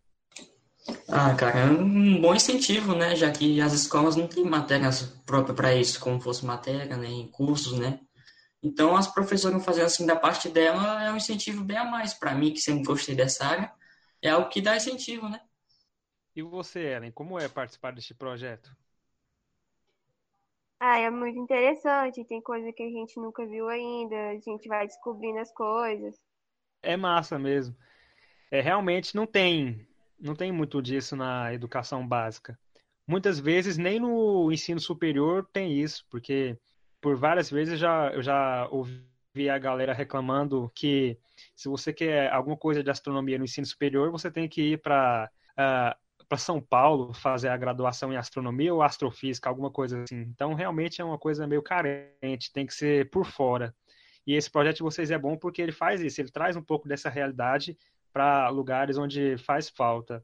Ah, 1.10 1.36
cara, 1.36 1.60
é 1.60 1.66
um 1.66 2.22
bom 2.22 2.34
incentivo, 2.34 2.96
né? 2.96 3.18
Já 3.18 3.30
que 3.30 3.60
as 3.60 3.74
escolas 3.74 4.16
não 4.16 4.28
têm 4.28 4.46
matérias 4.46 5.02
próprias 5.26 5.58
para 5.58 5.76
isso, 5.76 6.00
como 6.00 6.22
fosse 6.22 6.46
matéria, 6.46 6.96
nem 6.96 7.24
né? 7.26 7.30
cursos, 7.34 7.78
né? 7.78 8.00
Então, 8.64 8.96
as 8.96 9.08
professoras 9.08 9.64
fazendo 9.64 9.86
assim 9.86 10.06
da 10.06 10.16
parte 10.16 10.48
dela 10.48 11.04
é 11.04 11.12
um 11.12 11.18
incentivo 11.18 11.66
bem 11.66 11.78
a 11.78 11.84
mais 11.84 12.14
para 12.14 12.34
mim, 12.34 12.54
que 12.54 12.62
sempre 12.62 12.86
gostei 12.86 13.14
dessa 13.14 13.46
área 13.46 13.79
é 14.22 14.30
algo 14.30 14.50
que 14.50 14.62
dá 14.62 14.76
incentivo, 14.78 15.30
né? 15.30 15.42
E 16.36 16.42
você, 16.42 16.80
Ellen, 16.96 17.12
como 17.12 17.38
é 17.38 17.48
participar 17.48 17.94
deste 17.94 18.16
projeto? 18.16 18.76
Ah, 20.78 20.98
é 21.00 21.10
muito 21.10 21.40
interessante, 21.40 22.26
tem 22.26 22.42
coisa 22.42 22.74
que 22.74 22.84
a 22.84 22.90
gente 22.90 23.18
nunca 23.18 23.46
viu 23.46 23.70
ainda, 23.70 24.32
a 24.32 24.40
gente 24.40 24.68
vai 24.68 24.86
descobrindo 24.86 25.40
as 25.40 25.52
coisas. 25.54 26.20
É 26.82 26.96
massa 26.98 27.38
mesmo. 27.38 27.76
É, 28.52 28.62
realmente 28.62 29.16
não 29.16 29.28
tem, 29.28 29.88
não 30.20 30.36
tem 30.36 30.52
muito 30.52 30.82
disso 30.82 31.16
na 31.16 31.54
educação 31.54 32.08
básica. 32.08 32.60
Muitas 33.08 33.40
vezes 33.40 33.78
nem 33.78 34.00
no 34.00 34.52
ensino 34.52 34.80
superior 34.82 35.48
tem 35.54 35.80
isso, 35.80 36.06
porque 36.12 36.58
por 37.02 37.18
várias 37.18 37.52
vezes 37.52 37.80
já, 37.80 38.12
eu 38.14 38.24
já 38.24 38.68
ouvi 38.72 39.04
a 39.50 39.58
galera 39.58 39.94
reclamando 39.94 40.72
que 40.76 41.18
se 41.56 41.70
você 41.70 41.94
quer 41.94 42.32
alguma 42.32 42.58
coisa 42.58 42.84
de 42.84 42.90
astronomia 42.90 43.38
no 43.38 43.46
ensino 43.46 43.66
superior, 43.66 44.12
você 44.12 44.32
tem 44.32 44.48
que 44.48 44.74
ir 44.74 44.82
para 44.82 45.30
uh, 45.52 45.56
ah, 45.58 45.98
para 46.30 46.38
São 46.38 46.62
Paulo 46.62 47.12
fazer 47.12 47.50
a 47.50 47.58
graduação 47.58 48.14
em 48.14 48.16
astronomia 48.16 48.72
ou 48.72 48.84
astrofísica, 48.84 49.50
alguma 49.50 49.72
coisa 49.72 50.04
assim. 50.04 50.22
Então, 50.22 50.54
realmente 50.54 51.02
é 51.02 51.04
uma 51.04 51.18
coisa 51.18 51.48
meio 51.48 51.64
carente, 51.64 52.54
tem 52.54 52.68
que 52.68 52.74
ser 52.74 53.10
por 53.10 53.26
fora. 53.26 53.74
E 54.28 54.36
esse 54.36 54.50
projeto 54.50 54.78
de 54.78 54.84
vocês 54.84 55.10
é 55.10 55.18
bom 55.18 55.36
porque 55.36 55.60
ele 55.60 55.72
faz 55.72 56.02
isso, 56.02 56.22
ele 56.22 56.30
traz 56.30 56.56
um 56.56 56.62
pouco 56.62 56.88
dessa 56.88 57.10
realidade 57.10 57.76
para 58.14 58.48
lugares 58.50 58.96
onde 58.96 59.38
faz 59.40 59.70
falta. 59.70 60.24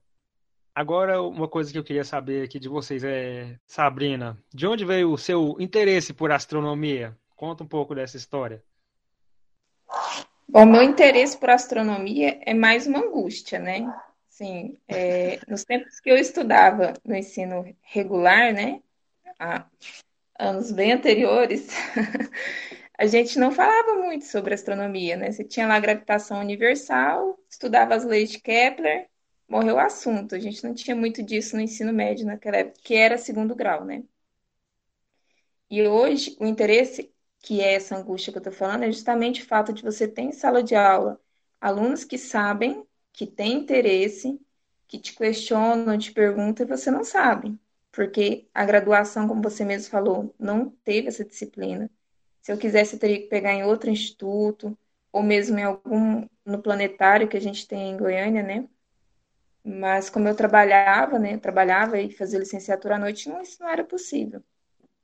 Agora, 0.75 1.21
uma 1.21 1.47
coisa 1.47 1.71
que 1.71 1.77
eu 1.79 1.83
queria 1.83 2.03
saber 2.03 2.43
aqui 2.43 2.59
de 2.59 2.69
vocês 2.69 3.03
é, 3.03 3.57
Sabrina, 3.65 4.37
de 4.53 4.67
onde 4.67 4.85
veio 4.85 5.11
o 5.11 5.17
seu 5.17 5.55
interesse 5.59 6.13
por 6.13 6.31
astronomia? 6.31 7.17
Conta 7.35 7.63
um 7.63 7.67
pouco 7.67 7.95
dessa 7.95 8.17
história. 8.17 8.63
Bom, 10.55 10.65
meu 10.65 10.81
interesse 10.81 11.37
por 11.37 11.49
astronomia 11.49 12.39
é 12.45 12.53
mais 12.53 12.87
uma 12.87 12.99
angústia, 12.99 13.59
né? 13.59 13.93
Sim, 14.29 14.77
é, 14.87 15.37
nos 15.49 15.65
tempos 15.65 15.99
que 15.99 16.09
eu 16.09 16.15
estudava 16.15 16.93
no 17.03 17.13
ensino 17.13 17.75
regular, 17.81 18.53
né? 18.53 18.81
Há 19.37 19.65
anos 20.39 20.71
bem 20.71 20.93
anteriores, 20.93 21.67
a 22.97 23.05
gente 23.05 23.37
não 23.37 23.51
falava 23.51 23.95
muito 23.95 24.23
sobre 24.23 24.53
astronomia, 24.53 25.17
né? 25.17 25.29
Você 25.29 25.43
tinha 25.43 25.67
lá 25.67 25.75
a 25.75 25.79
gravitação 25.81 26.39
universal, 26.39 27.37
estudava 27.49 27.93
as 27.93 28.05
leis 28.05 28.31
de 28.31 28.39
Kepler 28.39 29.09
morreu 29.45 29.75
o 29.75 29.79
assunto. 29.79 30.35
A 30.35 30.39
gente 30.39 30.63
não 30.63 30.73
tinha 30.73 30.95
muito 30.95 31.21
disso 31.21 31.57
no 31.57 31.61
ensino 31.61 31.91
médio 31.91 32.25
naquela 32.25 32.55
época, 32.59 32.79
que 32.81 32.95
era 32.95 33.17
segundo 33.17 33.53
grau, 33.53 33.83
né? 33.83 34.05
E 35.69 35.85
hoje, 35.85 36.37
o 36.39 36.45
interesse, 36.45 37.13
que 37.45 37.61
é 37.61 37.75
essa 37.75 37.95
angústia 37.95 38.31
que 38.33 38.39
eu 38.39 38.41
estou 38.41 38.53
falando, 38.53 38.83
é 38.83 38.91
justamente 38.91 39.43
o 39.43 39.45
fato 39.45 39.71
de 39.71 39.83
você 39.83 40.07
ter 40.07 40.23
em 40.23 40.31
sala 40.31 40.63
de 40.63 40.75
aula 40.75 41.21
alunos 41.61 42.03
que 42.03 42.17
sabem, 42.17 42.85
que 43.13 43.27
têm 43.27 43.53
interesse, 43.53 44.39
que 44.87 44.99
te 44.99 45.15
questionam, 45.15 45.97
te 45.97 46.11
perguntam 46.11 46.65
e 46.65 46.69
você 46.69 46.89
não 46.91 47.03
sabe. 47.03 47.59
Porque 47.91 48.47
a 48.53 48.65
graduação, 48.65 49.27
como 49.27 49.43
você 49.43 49.63
mesmo 49.63 49.91
falou, 49.91 50.33
não 50.39 50.69
teve 50.83 51.07
essa 51.07 51.23
disciplina. 51.23 51.89
Se 52.41 52.51
eu 52.51 52.57
quisesse, 52.57 52.95
eu 52.95 52.99
teria 52.99 53.21
que 53.21 53.27
pegar 53.27 53.53
em 53.53 53.63
outro 53.63 53.89
instituto, 53.91 54.77
ou 55.11 55.23
mesmo 55.23 55.59
em 55.59 55.63
algum 55.63 56.27
no 56.45 56.61
planetário 56.61 57.27
que 57.27 57.37
a 57.37 57.41
gente 57.41 57.67
tem 57.67 57.91
em 57.91 57.97
Goiânia, 57.97 58.43
né? 58.43 58.67
Mas 59.63 60.09
como 60.09 60.27
eu 60.27 60.35
trabalhava, 60.35 61.19
né? 61.19 61.35
Eu 61.35 61.39
trabalhava 61.39 61.99
e 61.99 62.11
fazia 62.11 62.39
licenciatura 62.39 62.95
à 62.95 62.99
noite, 62.99 63.29
não, 63.29 63.41
isso 63.41 63.61
não 63.61 63.69
era 63.69 63.83
possível. 63.83 64.43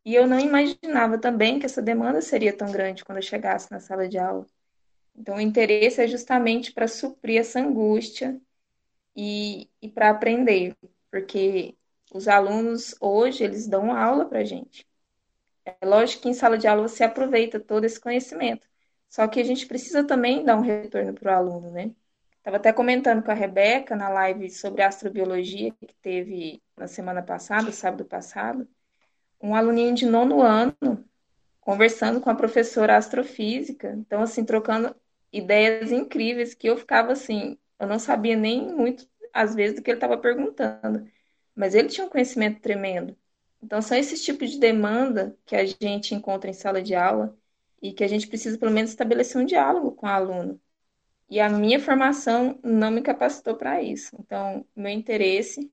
E 0.04 0.16
eu 0.16 0.28
não 0.28 0.40
imaginava 0.40 1.18
também 1.20 1.60
que 1.60 1.66
essa 1.66 1.82
demanda 1.82 2.22
seria 2.22 2.56
tão 2.56 2.72
grande 2.72 3.06
quando 3.06 3.20
eu 3.20 3.22
chegasse 3.24 3.72
na 3.72 3.80
sala 3.80 4.08
de 4.08 4.18
aula. 4.18 4.46
Então, 5.16 5.36
o 5.38 5.42
interesse 5.42 6.02
é 6.02 6.08
justamente 6.08 6.74
para 6.74 6.88
suprir 6.88 7.40
essa 7.40 7.60
angústia 7.60 8.40
e, 9.16 9.70
e 9.82 9.90
para 9.90 10.10
aprender, 10.10 10.76
porque 11.12 11.76
os 12.14 12.28
alunos 12.28 12.96
hoje 13.00 13.44
eles 13.44 13.68
dão 13.68 13.96
aula 13.96 14.26
para 14.26 14.40
a 14.40 14.46
gente. 14.46 14.88
É 15.66 15.86
lógico 15.86 16.24
que 16.24 16.30
em 16.30 16.34
sala 16.34 16.58
de 16.58 16.68
aula 16.68 16.88
você 16.88 17.04
aproveita 17.04 17.60
todo 17.60 17.86
esse 17.86 18.00
conhecimento, 18.00 18.68
só 19.10 19.28
que 19.28 19.40
a 19.40 19.44
gente 19.44 19.68
precisa 19.68 20.04
também 20.06 20.44
dar 20.44 20.58
um 20.58 20.62
retorno 20.62 21.14
para 21.14 21.34
o 21.34 21.36
aluno, 21.36 21.72
né? 21.72 21.92
Estava 22.38 22.58
até 22.58 22.74
comentando 22.74 23.24
com 23.24 23.32
a 23.32 23.36
Rebeca 23.36 23.96
na 23.96 24.10
live 24.10 24.50
sobre 24.50 24.82
astrobiologia 24.82 25.72
que 25.72 25.94
teve 26.02 26.62
na 26.76 26.88
semana 26.88 27.22
passada, 27.22 27.72
sábado 27.72 28.06
passado, 28.06 28.68
um 29.42 29.56
aluninho 29.56 29.94
de 29.94 30.06
nono 30.06 30.42
ano 30.42 30.76
conversando 31.60 32.20
com 32.20 32.30
a 32.30 32.36
professora 32.36 32.98
astrofísica, 32.98 33.94
então 33.98 34.22
assim 34.22 34.44
trocando 34.44 34.96
ideias 35.32 35.92
incríveis 35.92 36.54
que 36.54 36.68
eu 36.68 36.78
ficava 36.78 37.12
assim, 37.14 37.58
eu 37.80 37.88
não 37.88 38.00
sabia 38.00 38.36
nem 38.36 38.74
muito 38.74 39.08
às 39.34 39.56
vezes 39.56 39.76
do 39.76 39.82
que 39.82 39.90
ele 39.92 39.98
estava 39.98 40.18
perguntando, 40.18 41.08
mas 41.56 41.76
ele 41.76 41.88
tinha 41.88 42.06
um 42.06 42.10
conhecimento 42.10 42.60
tremendo. 42.60 43.16
Então 43.62 43.82
são 43.82 43.98
esses 43.98 44.24
tipos 44.24 44.52
de 44.52 44.60
demanda 44.60 45.38
que 45.46 45.56
a 45.56 45.66
gente 45.66 46.16
encontra 46.16 46.50
em 46.50 46.54
sala 46.54 46.82
de 46.82 46.96
aula 46.96 47.38
e 47.82 47.94
que 47.94 48.04
a 48.04 48.08
gente 48.08 48.28
precisa, 48.28 48.58
pelo 48.58 48.72
menos, 48.72 48.92
estabelecer 48.92 49.42
um 49.42 49.46
diálogo 49.46 49.92
com 49.92 50.06
o 50.06 50.10
aluno. 50.10 50.60
E 51.30 51.40
a 51.40 51.50
minha 51.50 51.80
formação 51.80 52.60
não 52.64 52.92
me 52.92 53.02
capacitou 53.02 53.56
para 53.56 53.82
isso. 53.82 54.16
Então, 54.20 54.66
meu 54.76 54.92
interesse 54.92 55.72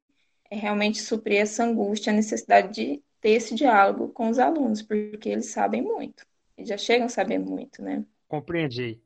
é 0.51 0.57
realmente 0.57 1.03
suprir 1.03 1.41
essa 1.41 1.65
angústia, 1.65 2.13
a 2.13 2.17
necessidade 2.17 2.73
de 2.73 3.03
ter 3.21 3.31
esse 3.31 3.55
diálogo 3.55 4.09
com 4.09 4.29
os 4.29 4.39
alunos, 4.39 4.83
porque 4.83 5.29
eles 5.29 5.51
sabem 5.51 5.83
muito. 5.83 6.27
Eles 6.57 6.69
já 6.69 6.77
chegam 6.77 7.07
a 7.07 7.11
saber 7.11 7.39
muito, 7.39 7.83
né? 7.83 8.05
Compreendi. 8.27 9.01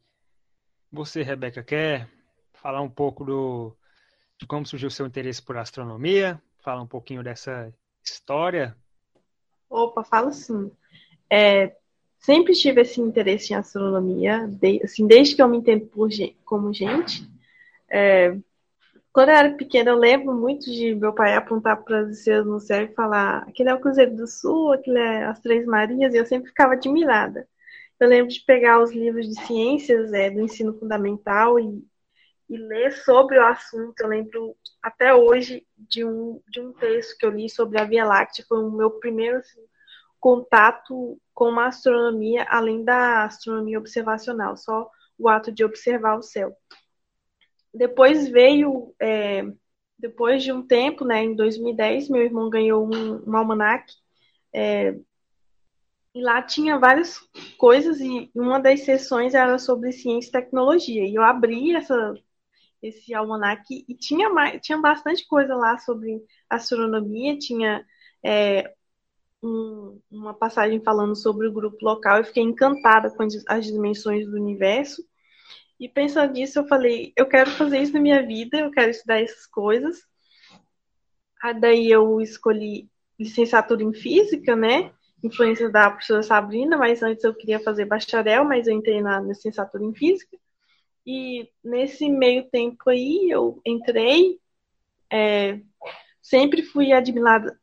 Você, 0.90 1.22
Rebeca, 1.22 1.62
quer 1.62 2.08
falar 2.52 2.80
um 2.82 2.90
pouco 2.90 3.24
do, 3.24 3.76
de 4.38 4.46
como 4.46 4.66
surgiu 4.66 4.88
o 4.88 4.90
seu 4.90 5.06
interesse 5.06 5.42
por 5.42 5.56
astronomia? 5.56 6.40
Falar 6.58 6.82
um 6.82 6.86
pouquinho 6.86 7.22
dessa 7.22 7.72
história? 8.02 8.76
Opa, 9.68 10.04
falo 10.04 10.32
sim. 10.32 10.70
É, 11.30 11.74
sempre 12.18 12.52
tive 12.52 12.82
esse 12.82 13.00
interesse 13.00 13.52
em 13.52 13.56
astronomia, 13.56 14.46
de, 14.46 14.82
assim, 14.82 15.06
desde 15.06 15.34
que 15.34 15.42
eu 15.42 15.48
me 15.48 15.58
entendo 15.58 15.86
por, 15.86 16.10
como 16.44 16.72
gente. 16.72 17.28
É, 17.88 18.36
quando 19.12 19.28
eu 19.28 19.34
era 19.34 19.54
pequena, 19.54 19.90
eu 19.90 19.96
lembro 19.96 20.34
muito 20.34 20.64
de 20.70 20.94
meu 20.94 21.12
pai 21.12 21.34
apontar 21.34 21.82
para 21.84 22.00
as 22.00 22.18
estrelas 22.18 22.46
no 22.46 22.58
céu 22.60 22.82
e 22.84 22.94
falar: 22.94 23.44
aquele 23.48 23.68
é 23.68 23.74
o 23.74 23.80
Cruzeiro 23.80 24.16
do 24.16 24.26
Sul, 24.26 24.72
aquele 24.72 24.98
é 24.98 25.24
as 25.24 25.40
Três 25.40 25.66
Marias, 25.66 26.14
e 26.14 26.16
eu 26.16 26.26
sempre 26.26 26.48
ficava 26.48 26.74
admirada. 26.74 27.46
Eu 28.00 28.08
lembro 28.08 28.32
de 28.32 28.40
pegar 28.40 28.80
os 28.82 28.92
livros 28.92 29.28
de 29.28 29.34
ciências 29.46 30.12
é, 30.12 30.30
do 30.30 30.40
ensino 30.40 30.76
fundamental 30.78 31.58
e, 31.60 31.84
e 32.48 32.56
ler 32.56 32.92
sobre 32.92 33.38
o 33.38 33.46
assunto. 33.46 34.00
Eu 34.00 34.08
lembro 34.08 34.56
até 34.82 35.14
hoje 35.14 35.66
de 35.76 36.04
um, 36.04 36.40
de 36.48 36.60
um 36.60 36.72
texto 36.72 37.16
que 37.18 37.26
eu 37.26 37.30
li 37.30 37.48
sobre 37.50 37.78
a 37.80 37.84
Via 37.84 38.04
Láctea, 38.04 38.44
foi 38.48 38.58
o 38.58 38.70
meu 38.70 38.90
primeiro 38.92 39.38
assim, 39.38 39.60
contato 40.18 41.20
com 41.34 41.48
uma 41.50 41.66
astronomia 41.66 42.46
além 42.48 42.84
da 42.84 43.24
astronomia 43.24 43.78
observacional, 43.78 44.56
só 44.56 44.90
o 45.18 45.28
ato 45.28 45.52
de 45.52 45.64
observar 45.64 46.16
o 46.16 46.22
céu. 46.22 46.56
Depois 47.74 48.28
veio, 48.28 48.94
é, 49.00 49.44
depois 49.98 50.42
de 50.42 50.52
um 50.52 50.66
tempo, 50.66 51.04
né, 51.04 51.24
em 51.24 51.34
2010, 51.34 52.08
meu 52.08 52.22
irmão 52.22 52.50
ganhou 52.50 52.86
um, 52.86 53.22
um 53.26 53.36
almanac, 53.36 53.92
é, 54.52 54.94
e 56.14 56.20
lá 56.22 56.42
tinha 56.42 56.78
várias 56.78 57.18
coisas, 57.56 57.98
e 58.00 58.30
uma 58.34 58.60
das 58.60 58.80
sessões 58.84 59.34
era 59.34 59.58
sobre 59.58 59.92
ciência 59.92 60.28
e 60.28 60.32
tecnologia, 60.32 61.06
e 61.06 61.14
eu 61.14 61.22
abri 61.22 61.74
essa, 61.74 62.14
esse 62.82 63.14
almanac 63.14 63.62
e 63.70 63.94
tinha, 63.94 64.28
tinha 64.60 64.78
bastante 64.78 65.26
coisa 65.26 65.54
lá 65.54 65.78
sobre 65.78 66.22
astronomia, 66.50 67.38
tinha 67.38 67.86
é, 68.22 68.74
um, 69.42 70.00
uma 70.10 70.34
passagem 70.34 70.80
falando 70.82 71.16
sobre 71.16 71.48
o 71.48 71.52
grupo 71.52 71.78
local. 71.82 72.18
Eu 72.18 72.24
fiquei 72.24 72.42
encantada 72.42 73.10
com 73.10 73.26
as 73.48 73.66
dimensões 73.66 74.26
do 74.26 74.36
universo. 74.36 75.04
E 75.82 75.88
pensando 75.88 76.34
nisso, 76.34 76.60
eu 76.60 76.68
falei: 76.68 77.12
eu 77.16 77.26
quero 77.26 77.50
fazer 77.50 77.82
isso 77.82 77.92
na 77.92 77.98
minha 77.98 78.24
vida, 78.24 78.56
eu 78.56 78.70
quero 78.70 78.92
estudar 78.92 79.20
essas 79.20 79.46
coisas. 79.48 80.06
Aí 81.42 81.58
daí 81.58 81.90
eu 81.90 82.20
escolhi 82.20 82.88
licenciatura 83.18 83.82
em 83.82 83.92
física, 83.92 84.54
né? 84.54 84.92
Influência 85.24 85.68
da 85.68 85.90
professora 85.90 86.22
Sabrina, 86.22 86.76
mas 86.76 87.02
antes 87.02 87.24
eu 87.24 87.34
queria 87.34 87.58
fazer 87.58 87.86
bacharel, 87.86 88.44
mas 88.44 88.68
eu 88.68 88.74
entrei 88.74 89.02
na 89.02 89.20
licenciatura 89.20 89.82
em 89.82 89.92
física. 89.92 90.38
E 91.04 91.50
nesse 91.64 92.08
meio 92.08 92.48
tempo 92.48 92.88
aí 92.88 93.28
eu 93.28 93.60
entrei, 93.66 94.38
é, 95.12 95.60
sempre 96.22 96.62
fui 96.62 96.92
admirada, 96.92 97.58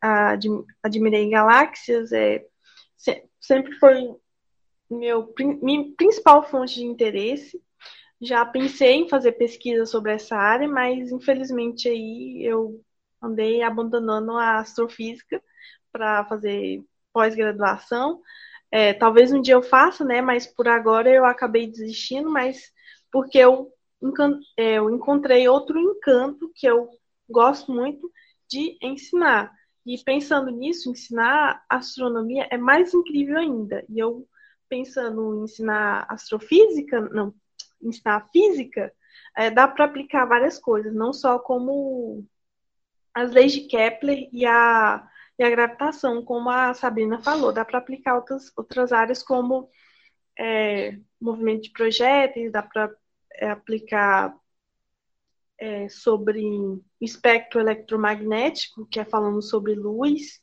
admirei 0.84 1.30
galáxias, 1.30 2.12
é, 2.12 2.46
sempre 3.40 3.72
foi 3.80 4.14
meu 4.90 5.34
minha 5.62 5.94
principal 5.96 6.44
fonte 6.44 6.76
de 6.76 6.84
interesse. 6.84 7.64
Já 8.22 8.46
pensei 8.46 8.96
em 8.96 9.10
fazer 9.10 9.34
pesquisa 9.34 9.86
sobre 9.86 10.14
essa 10.14 10.36
área, 10.36 10.68
mas 10.68 11.12
infelizmente 11.12 11.88
aí 11.88 12.44
eu 12.44 12.84
andei 13.22 13.62
abandonando 13.64 14.34
a 14.34 14.60
astrofísica 14.60 15.42
para 15.92 16.26
fazer 16.26 16.84
pós-graduação. 17.14 18.22
É, 18.72 18.94
talvez 18.94 19.32
um 19.32 19.42
dia 19.42 19.56
eu 19.56 19.64
faça, 19.64 20.04
né? 20.06 20.22
Mas 20.22 20.46
por 20.46 20.68
agora 20.68 21.10
eu 21.10 21.26
acabei 21.26 21.68
desistindo, 21.68 22.30
mas 22.30 22.72
porque 23.12 23.38
eu, 23.38 23.72
é, 24.58 24.76
eu 24.76 24.90
encontrei 24.90 25.48
outro 25.48 25.80
encanto 25.80 26.52
que 26.56 26.68
eu 26.68 26.90
gosto 27.30 27.72
muito, 27.72 28.12
de 28.50 28.78
ensinar. 28.82 29.52
E 29.86 29.98
pensando 30.04 30.52
nisso, 30.52 30.90
ensinar 30.92 31.64
astronomia 31.70 32.48
é 32.52 32.58
mais 32.58 32.94
incrível 32.94 33.38
ainda. 33.38 33.86
E 33.90 34.00
eu 34.00 34.28
pensando 34.68 35.36
em 35.36 35.44
ensinar 35.44 36.06
astrofísica, 36.10 37.02
não, 37.02 37.34
ensinar 37.82 38.28
física, 38.32 38.94
é, 39.38 39.50
dá 39.50 39.68
para 39.68 39.86
aplicar 39.86 40.26
várias 40.26 40.60
coisas, 40.60 40.94
não 40.94 41.14
só 41.14 41.40
como 41.40 42.26
as 43.14 43.32
leis 43.32 43.54
de 43.54 43.62
Kepler 43.62 44.30
e 44.32 44.46
a, 44.46 45.08
e 45.38 45.44
a 45.44 45.50
gravitação, 45.50 46.24
como 46.24 46.50
a 46.50 46.74
Sabrina 46.74 47.22
falou, 47.22 47.52
dá 47.52 47.66
para 47.66 47.80
aplicar 47.80 48.16
outras, 48.16 48.52
outras 48.56 48.92
áreas 48.92 49.24
como 49.24 49.70
é, 50.38 50.98
movimento 51.20 51.64
de 51.64 51.72
projéteis, 51.72 52.52
dá 52.52 52.64
para 52.64 52.92
é, 53.34 53.50
aplicar 53.50 54.36
é, 55.58 55.90
sobre 55.90 56.42
espectro 57.02 57.60
eletromagnético, 57.60 58.86
que 58.88 59.00
é 59.00 59.06
falando 59.06 59.42
sobre 59.42 59.76
luz, 59.76 60.42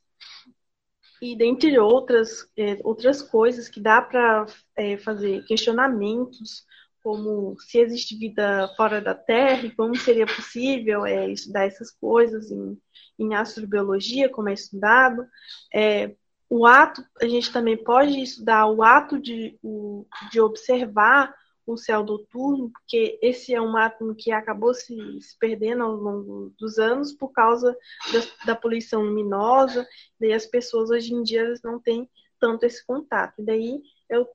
e 1.21 1.35
dentre 1.35 1.79
outras, 1.79 2.47
é, 2.55 2.79
outras 2.83 3.21
coisas 3.21 3.67
que 3.67 3.79
dá 3.79 4.01
para 4.01 4.45
é, 4.75 4.97
fazer 4.97 5.43
questionamentos, 5.45 6.66
como 7.07 7.57
se 7.57 7.79
existe 7.79 8.17
vida 8.17 8.67
fora 8.75 8.99
da 8.99 9.15
Terra 9.15 9.65
e 9.65 9.71
como 9.71 9.95
seria 9.95 10.25
possível 10.25 11.05
é, 11.05 11.31
estudar 11.31 11.65
essas 11.65 11.89
coisas 11.89 12.51
em, 12.51 12.77
em 13.17 13.33
astrobiologia, 13.33 14.27
como 14.27 14.49
é 14.49 14.53
estudado. 14.53 15.25
É, 15.73 16.13
o 16.49 16.65
ato, 16.65 17.01
a 17.21 17.25
gente 17.25 17.49
também 17.49 17.81
pode 17.81 18.21
estudar 18.21 18.67
o 18.67 18.83
ato 18.83 19.17
de, 19.17 19.57
o, 19.63 20.05
de 20.29 20.41
observar 20.41 21.33
o 21.65 21.77
céu 21.77 22.03
noturno, 22.03 22.69
porque 22.71 23.17
esse 23.21 23.55
é 23.55 23.61
um 23.61 23.77
átomo 23.77 24.13
que 24.13 24.29
acabou 24.29 24.73
se, 24.73 24.93
se 25.21 25.39
perdendo 25.39 25.83
ao 25.83 25.93
longo 25.93 26.53
dos 26.59 26.77
anos 26.77 27.13
por 27.13 27.31
causa 27.31 27.73
da, 28.11 28.47
da, 28.47 28.55
poluição 28.55 29.01
luminosa, 29.01 29.87
daí 30.19 30.33
as 30.33 30.45
pessoas 30.45 30.89
hoje 30.89 31.13
em 31.13 31.23
dia 31.23 31.53
não 31.63 31.79
têm 31.79 32.09
tanto 32.37 32.65
esse 32.65 32.85
contato. 32.85 33.41
E 33.41 33.45
daí 33.45 33.81
eu 34.09 34.27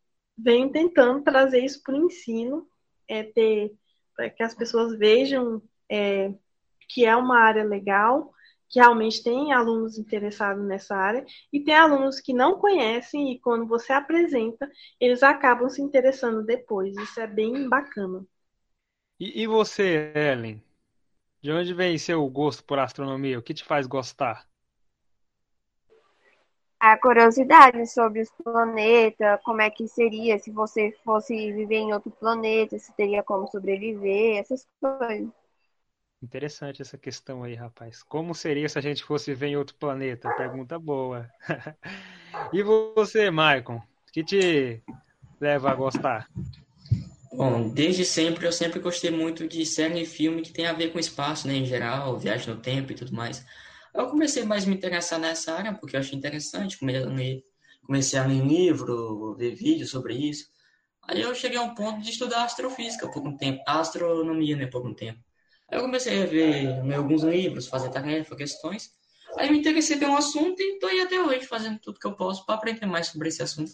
venho 0.42 0.70
tentando 0.70 1.22
trazer 1.22 1.64
isso 1.64 1.82
para 1.82 1.94
o 1.94 2.06
ensino, 2.06 2.66
é, 3.08 3.22
ter 3.22 3.72
para 4.14 4.28
que 4.28 4.42
as 4.42 4.54
pessoas 4.54 4.96
vejam 4.98 5.62
é, 5.88 6.32
que 6.88 7.04
é 7.04 7.16
uma 7.16 7.38
área 7.38 7.64
legal, 7.64 8.32
que 8.68 8.78
realmente 8.78 9.22
tem 9.22 9.52
alunos 9.52 9.98
interessados 9.98 10.64
nessa 10.64 10.96
área, 10.96 11.24
e 11.52 11.60
tem 11.60 11.74
alunos 11.74 12.20
que 12.20 12.32
não 12.32 12.58
conhecem, 12.58 13.32
e 13.32 13.40
quando 13.40 13.66
você 13.66 13.92
apresenta, 13.92 14.70
eles 14.98 15.22
acabam 15.22 15.68
se 15.68 15.82
interessando 15.82 16.42
depois. 16.42 16.96
Isso 16.96 17.20
é 17.20 17.26
bem 17.26 17.68
bacana. 17.68 18.24
E, 19.20 19.42
e 19.42 19.46
você, 19.46 20.12
Ellen? 20.14 20.62
De 21.40 21.50
onde 21.50 21.74
vem 21.74 21.98
seu 21.98 22.26
gosto 22.28 22.64
por 22.64 22.78
astronomia? 22.78 23.38
O 23.38 23.42
que 23.42 23.52
te 23.52 23.64
faz 23.64 23.86
gostar? 23.86 24.46
A 26.84 26.98
curiosidade 26.98 27.86
sobre 27.86 28.22
os 28.22 28.30
planetas, 28.42 29.40
como 29.44 29.62
é 29.62 29.70
que 29.70 29.86
seria 29.86 30.36
se 30.40 30.50
você 30.50 30.90
fosse 31.04 31.32
viver 31.52 31.76
em 31.76 31.92
outro 31.92 32.10
planeta, 32.10 32.76
se 32.76 32.92
teria 32.96 33.22
como 33.22 33.46
sobreviver, 33.46 34.38
essas 34.38 34.66
coisas. 34.80 35.28
Interessante 36.20 36.82
essa 36.82 36.98
questão 36.98 37.44
aí, 37.44 37.54
rapaz. 37.54 38.02
Como 38.02 38.34
seria 38.34 38.68
se 38.68 38.76
a 38.80 38.82
gente 38.82 39.04
fosse 39.04 39.32
ver 39.32 39.46
em 39.46 39.56
outro 39.56 39.76
planeta? 39.76 40.28
Pergunta 40.36 40.76
boa. 40.76 41.30
e 42.52 42.64
você, 42.64 43.30
Maicon? 43.30 43.76
O 43.76 44.12
que 44.12 44.24
te 44.24 44.82
leva 45.40 45.70
a 45.70 45.76
gostar? 45.76 46.28
Bom, 47.32 47.68
desde 47.68 48.04
sempre 48.04 48.44
eu 48.44 48.52
sempre 48.52 48.80
gostei 48.80 49.12
muito 49.12 49.46
de 49.46 49.64
série 49.64 50.02
e 50.02 50.04
filme 50.04 50.42
que 50.42 50.52
tem 50.52 50.66
a 50.66 50.72
ver 50.72 50.92
com 50.92 50.98
espaço, 50.98 51.46
né, 51.46 51.54
em 51.54 51.64
geral, 51.64 52.18
viagem 52.18 52.52
no 52.52 52.60
tempo 52.60 52.90
e 52.90 52.96
tudo 52.96 53.14
mais. 53.14 53.46
Eu 53.94 54.08
comecei 54.08 54.44
mais 54.44 54.64
a 54.64 54.68
me 54.68 54.74
interessar 54.74 55.18
nessa 55.18 55.54
área 55.54 55.74
porque 55.74 55.96
eu 55.96 56.00
achei 56.00 56.16
interessante, 56.16 56.78
comecei 56.78 58.18
a 58.18 58.26
ler 58.26 58.44
livro, 58.44 59.34
ver 59.34 59.54
vídeos 59.54 59.90
sobre 59.90 60.14
isso. 60.14 60.46
Aí 61.02 61.20
eu 61.20 61.34
cheguei 61.34 61.58
a 61.58 61.62
um 61.62 61.74
ponto 61.74 62.00
de 62.00 62.10
estudar 62.10 62.44
astrofísica 62.44 63.08
por 63.08 63.26
um 63.26 63.36
tempo, 63.36 63.62
astronomia, 63.66 64.56
né, 64.56 64.66
por 64.66 64.86
um 64.86 64.94
tempo. 64.94 65.20
Aí 65.68 65.78
eu 65.78 65.82
comecei 65.82 66.22
a 66.22 66.26
ver 66.26 66.82
ler 66.84 66.94
alguns 66.94 67.22
livros, 67.22 67.66
fazer 67.66 67.90
tarefas, 67.90 68.36
questões. 68.36 68.90
Aí 69.36 69.48
eu 69.48 69.52
me 69.52 69.58
interessei 69.58 69.98
pelo 69.98 70.16
assunto 70.16 70.60
e 70.60 70.74
estou 70.74 70.88
aí 70.88 71.00
até 71.00 71.20
hoje 71.20 71.46
fazendo 71.46 71.78
tudo 71.78 71.98
que 71.98 72.06
eu 72.06 72.14
posso 72.14 72.46
para 72.46 72.54
aprender 72.54 72.86
mais 72.86 73.08
sobre 73.08 73.28
esse 73.28 73.42
assunto. 73.42 73.72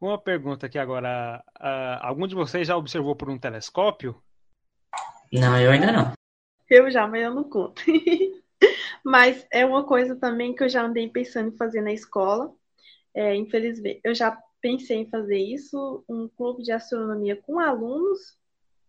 Uma 0.00 0.18
pergunta 0.18 0.66
aqui 0.66 0.78
agora. 0.78 1.42
Uh, 1.58 1.98
algum 2.00 2.26
de 2.26 2.34
vocês 2.34 2.68
já 2.68 2.76
observou 2.76 3.16
por 3.16 3.28
um 3.28 3.38
telescópio? 3.38 4.22
Não, 5.32 5.58
eu 5.58 5.70
ainda 5.70 5.90
não. 5.90 6.12
Eu 6.68 6.90
já, 6.90 7.06
mas 7.06 7.22
eu 7.22 7.34
não 7.34 7.44
conto. 7.44 7.82
mas 9.06 9.46
é 9.52 9.64
uma 9.64 9.84
coisa 9.84 10.16
também 10.16 10.54
que 10.54 10.64
eu 10.64 10.68
já 10.68 10.82
andei 10.84 11.08
pensando 11.08 11.48
em 11.54 11.56
fazer 11.56 11.80
na 11.80 11.92
escola. 11.92 12.52
É, 13.14 13.34
infelizmente, 13.34 14.00
eu 14.04 14.14
já 14.14 14.36
pensei 14.60 14.98
em 14.98 15.10
fazer 15.10 15.38
isso, 15.38 16.04
um 16.08 16.28
clube 16.28 16.62
de 16.62 16.72
astronomia 16.72 17.36
com 17.36 17.58
alunos 17.58 18.36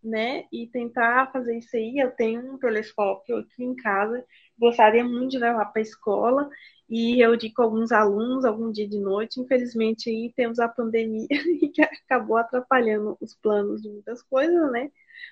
né? 0.03 0.45
E 0.51 0.67
tentar 0.67 1.31
fazer 1.31 1.57
isso 1.57 1.75
aí. 1.75 1.97
Eu 1.99 2.11
tenho 2.11 2.53
um 2.53 2.57
telescópio 2.57 3.37
aqui 3.37 3.63
em 3.63 3.75
casa, 3.75 4.25
gostaria 4.57 5.03
muito 5.03 5.31
de 5.31 5.37
levar 5.39 5.65
para 5.65 5.81
a 5.81 5.83
escola 5.83 6.49
e 6.89 7.19
eu 7.21 7.35
digo 7.35 7.61
alguns 7.61 7.91
alunos 7.91 8.45
algum 8.45 8.71
dia 8.71 8.87
de 8.87 8.99
noite. 8.99 9.39
Infelizmente, 9.39 10.09
aí 10.09 10.31
temos 10.35 10.59
a 10.59 10.69
pandemia 10.69 11.27
que 11.73 11.81
acabou 11.81 12.37
atrapalhando 12.37 13.17
os 13.21 13.35
planos 13.35 13.81
de 13.81 13.89
muitas 13.89 14.21
coisas, 14.23 14.71
né? 14.71 14.91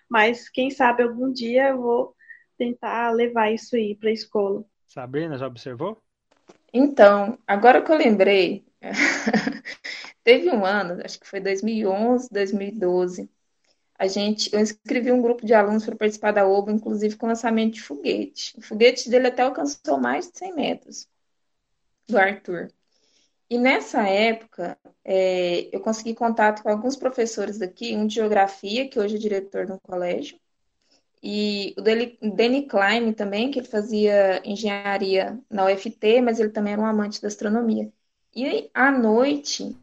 Mas 0.10 0.50
quem 0.50 0.70
sabe 0.70 1.04
algum 1.04 1.32
dia 1.32 1.70
eu 1.70 1.82
vou 1.82 2.16
tentar 2.58 3.12
levar 3.12 3.52
isso 3.52 3.76
aí 3.76 3.96
para 3.96 4.10
a 4.10 4.14
escola. 4.14 4.66
Sabrina, 4.88 5.38
já 5.38 5.48
observou? 5.48 6.02
Então, 6.74 7.38
agora 7.48 7.82
que 7.82 7.92
eu 7.92 7.98
lembrei, 7.98 8.66
teve 10.24 10.50
um 10.50 10.66
ano, 10.66 11.02
acho 11.04 11.20
que 11.20 11.28
foi 11.28 11.40
2011, 11.40 12.30
2012, 12.32 13.30
a 13.98 14.08
gente, 14.08 14.54
eu 14.54 14.60
inscrevi 14.60 15.12
um 15.12 15.22
grupo 15.22 15.46
de 15.46 15.54
alunos 15.54 15.86
para 15.86 15.96
participar 15.96 16.32
da 16.32 16.46
OBA, 16.46 16.74
inclusive 16.74 17.16
com 17.16 17.28
lançamento 17.28 17.76
de 17.76 17.82
foguete. 17.82 18.54
O 18.58 18.62
foguete 18.62 19.10
dele 19.10 19.28
até 19.28 19.44
alcançou 19.44 19.98
mais 19.98 20.30
de 20.30 20.38
100 20.38 20.54
metros, 20.54 21.08
do 22.08 22.18
Arthur. 22.18 22.68
E 23.50 23.58
nessa 23.58 24.08
época, 24.08 24.78
é, 25.04 25.70
eu 25.74 25.80
consegui 25.80 26.14
contato 26.14 26.62
com 26.62 26.70
alguns 26.70 26.96
professores 26.98 27.58
daqui, 27.58 27.96
um 27.96 28.08
de 28.08 28.16
geografia, 28.16 28.90
que 28.90 29.00
hoje 29.00 29.16
é 29.16 29.20
diretor 29.20 29.68
no 29.68 29.80
colégio, 29.80 30.38
e 31.28 31.74
o 31.76 31.82
Danny 31.82 32.68
Klein 32.68 33.12
também, 33.12 33.50
que 33.50 33.58
ele 33.58 33.68
fazia 33.68 34.48
engenharia 34.48 35.40
na 35.50 35.66
UFT, 35.66 36.22
mas 36.22 36.40
ele 36.40 36.52
também 36.52 36.74
era 36.74 36.82
um 36.84 36.86
amante 36.86 37.20
da 37.20 37.28
astronomia. 37.28 37.92
E 38.36 38.70
à 38.72 38.92
noite, 38.92 39.76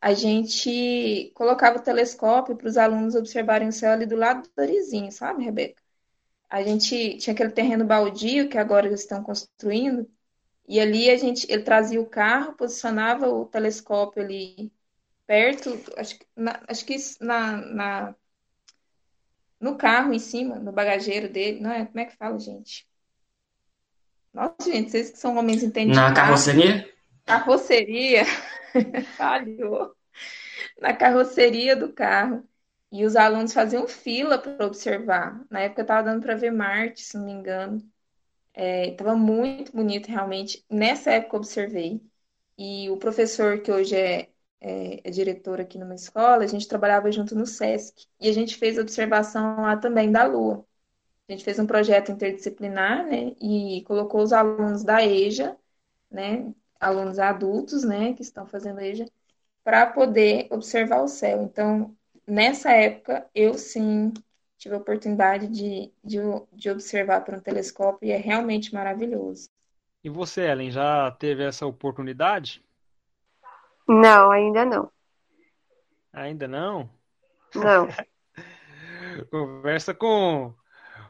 a 0.00 0.12
gente 0.12 1.30
colocava 1.34 1.78
o 1.78 1.82
telescópio 1.82 2.56
para 2.56 2.66
os 2.66 2.76
alunos 2.76 3.14
observarem 3.14 3.68
o 3.68 3.72
céu 3.72 3.92
ali 3.92 4.06
do 4.06 4.16
lado 4.16 4.42
do 4.42 4.50
Dorizinho, 4.56 5.12
sabe, 5.12 5.44
Rebeca? 5.44 5.80
A 6.50 6.64
gente 6.64 7.18
tinha 7.18 7.32
aquele 7.32 7.52
terreno 7.52 7.84
baldio 7.84 8.48
que 8.48 8.58
agora 8.58 8.88
eles 8.88 9.02
estão 9.02 9.22
construindo, 9.22 10.10
e 10.66 10.80
ali 10.80 11.10
a 11.10 11.16
gente, 11.16 11.46
ele 11.48 11.62
trazia 11.62 12.00
o 12.00 12.06
carro, 12.06 12.54
posicionava 12.54 13.28
o 13.28 13.46
telescópio 13.46 14.20
ali 14.22 14.72
perto, 15.26 15.78
acho, 15.96 16.18
na, 16.34 16.60
acho 16.68 16.84
que 16.84 16.96
na, 17.20 17.56
na, 17.56 18.14
no 19.60 19.76
carro 19.76 20.12
em 20.12 20.18
cima, 20.18 20.56
no 20.56 20.72
bagageiro 20.72 21.28
dele, 21.28 21.60
não 21.60 21.70
é? 21.70 21.86
Como 21.86 22.00
é 22.00 22.04
que 22.04 22.16
fala, 22.16 22.38
gente? 22.38 22.86
Nossa, 24.32 24.54
gente, 24.70 24.90
vocês 24.90 25.10
que 25.10 25.18
são 25.18 25.36
homens 25.36 25.62
entendem. 25.62 25.94
Na 25.94 26.12
carroceria? 26.12 26.88
Carroceria. 27.24 28.24
falhou 29.16 29.96
na 30.80 30.94
carroceria 30.94 31.76
do 31.76 31.92
carro. 31.92 32.46
E 32.90 33.04
os 33.04 33.16
alunos 33.16 33.52
faziam 33.52 33.86
fila 33.86 34.38
para 34.38 34.64
observar. 34.64 35.44
Na 35.50 35.60
época 35.60 35.82
estava 35.82 36.02
dando 36.02 36.22
para 36.22 36.34
ver 36.34 36.50
Marte, 36.50 37.02
se 37.02 37.18
não 37.18 37.26
me 37.26 37.32
engano. 37.32 37.82
Estava 38.54 39.12
é, 39.12 39.14
muito 39.14 39.72
bonito, 39.72 40.08
realmente. 40.08 40.64
Nessa 40.70 41.10
época 41.12 41.36
eu 41.36 41.40
observei. 41.40 42.00
E 42.56 42.88
o 42.90 42.96
professor, 42.96 43.60
que 43.60 43.70
hoje 43.70 43.94
é, 43.94 44.30
é, 44.60 45.00
é, 45.08 45.10
diretor 45.10 45.60
aqui 45.60 45.78
numa 45.78 45.94
escola, 45.94 46.44
a 46.44 46.46
gente 46.46 46.68
trabalhava 46.68 47.10
junto 47.12 47.34
no 47.34 47.46
SESC. 47.46 48.06
E 48.20 48.28
a 48.28 48.32
gente 48.32 48.56
fez 48.56 48.78
observação 48.78 49.62
lá 49.62 49.76
também 49.76 50.10
da 50.10 50.24
Lua. 50.24 50.64
A 51.28 51.32
gente 51.32 51.44
fez 51.44 51.58
um 51.58 51.66
projeto 51.66 52.10
interdisciplinar, 52.12 53.06
né? 53.06 53.34
E 53.40 53.82
colocou 53.86 54.22
os 54.22 54.32
alunos 54.32 54.82
da 54.84 55.04
EJA, 55.04 55.56
né? 56.10 56.52
alunos 56.80 57.18
adultos, 57.18 57.84
né, 57.84 58.14
que 58.14 58.22
estão 58.22 58.46
fazendo 58.46 58.80
EJA, 58.80 59.06
para 59.64 59.86
poder 59.86 60.46
observar 60.50 61.02
o 61.02 61.08
céu. 61.08 61.42
Então, 61.42 61.94
nessa 62.26 62.72
época, 62.72 63.28
eu 63.34 63.54
sim 63.54 64.12
tive 64.56 64.74
a 64.74 64.78
oportunidade 64.78 65.48
de, 65.48 65.92
de, 66.02 66.18
de 66.52 66.70
observar 66.70 67.24
por 67.24 67.34
um 67.34 67.40
telescópio 67.40 68.08
e 68.08 68.10
é 68.10 68.16
realmente 68.16 68.72
maravilhoso. 68.74 69.48
E 70.02 70.08
você, 70.08 70.42
Ellen, 70.42 70.70
já 70.70 71.10
teve 71.12 71.44
essa 71.44 71.66
oportunidade? 71.66 72.62
Não, 73.88 74.30
ainda 74.30 74.64
não. 74.64 74.92
Ainda 76.12 76.46
não? 76.46 76.90
Não. 77.54 77.88
conversa 79.30 79.94
com, 79.94 80.54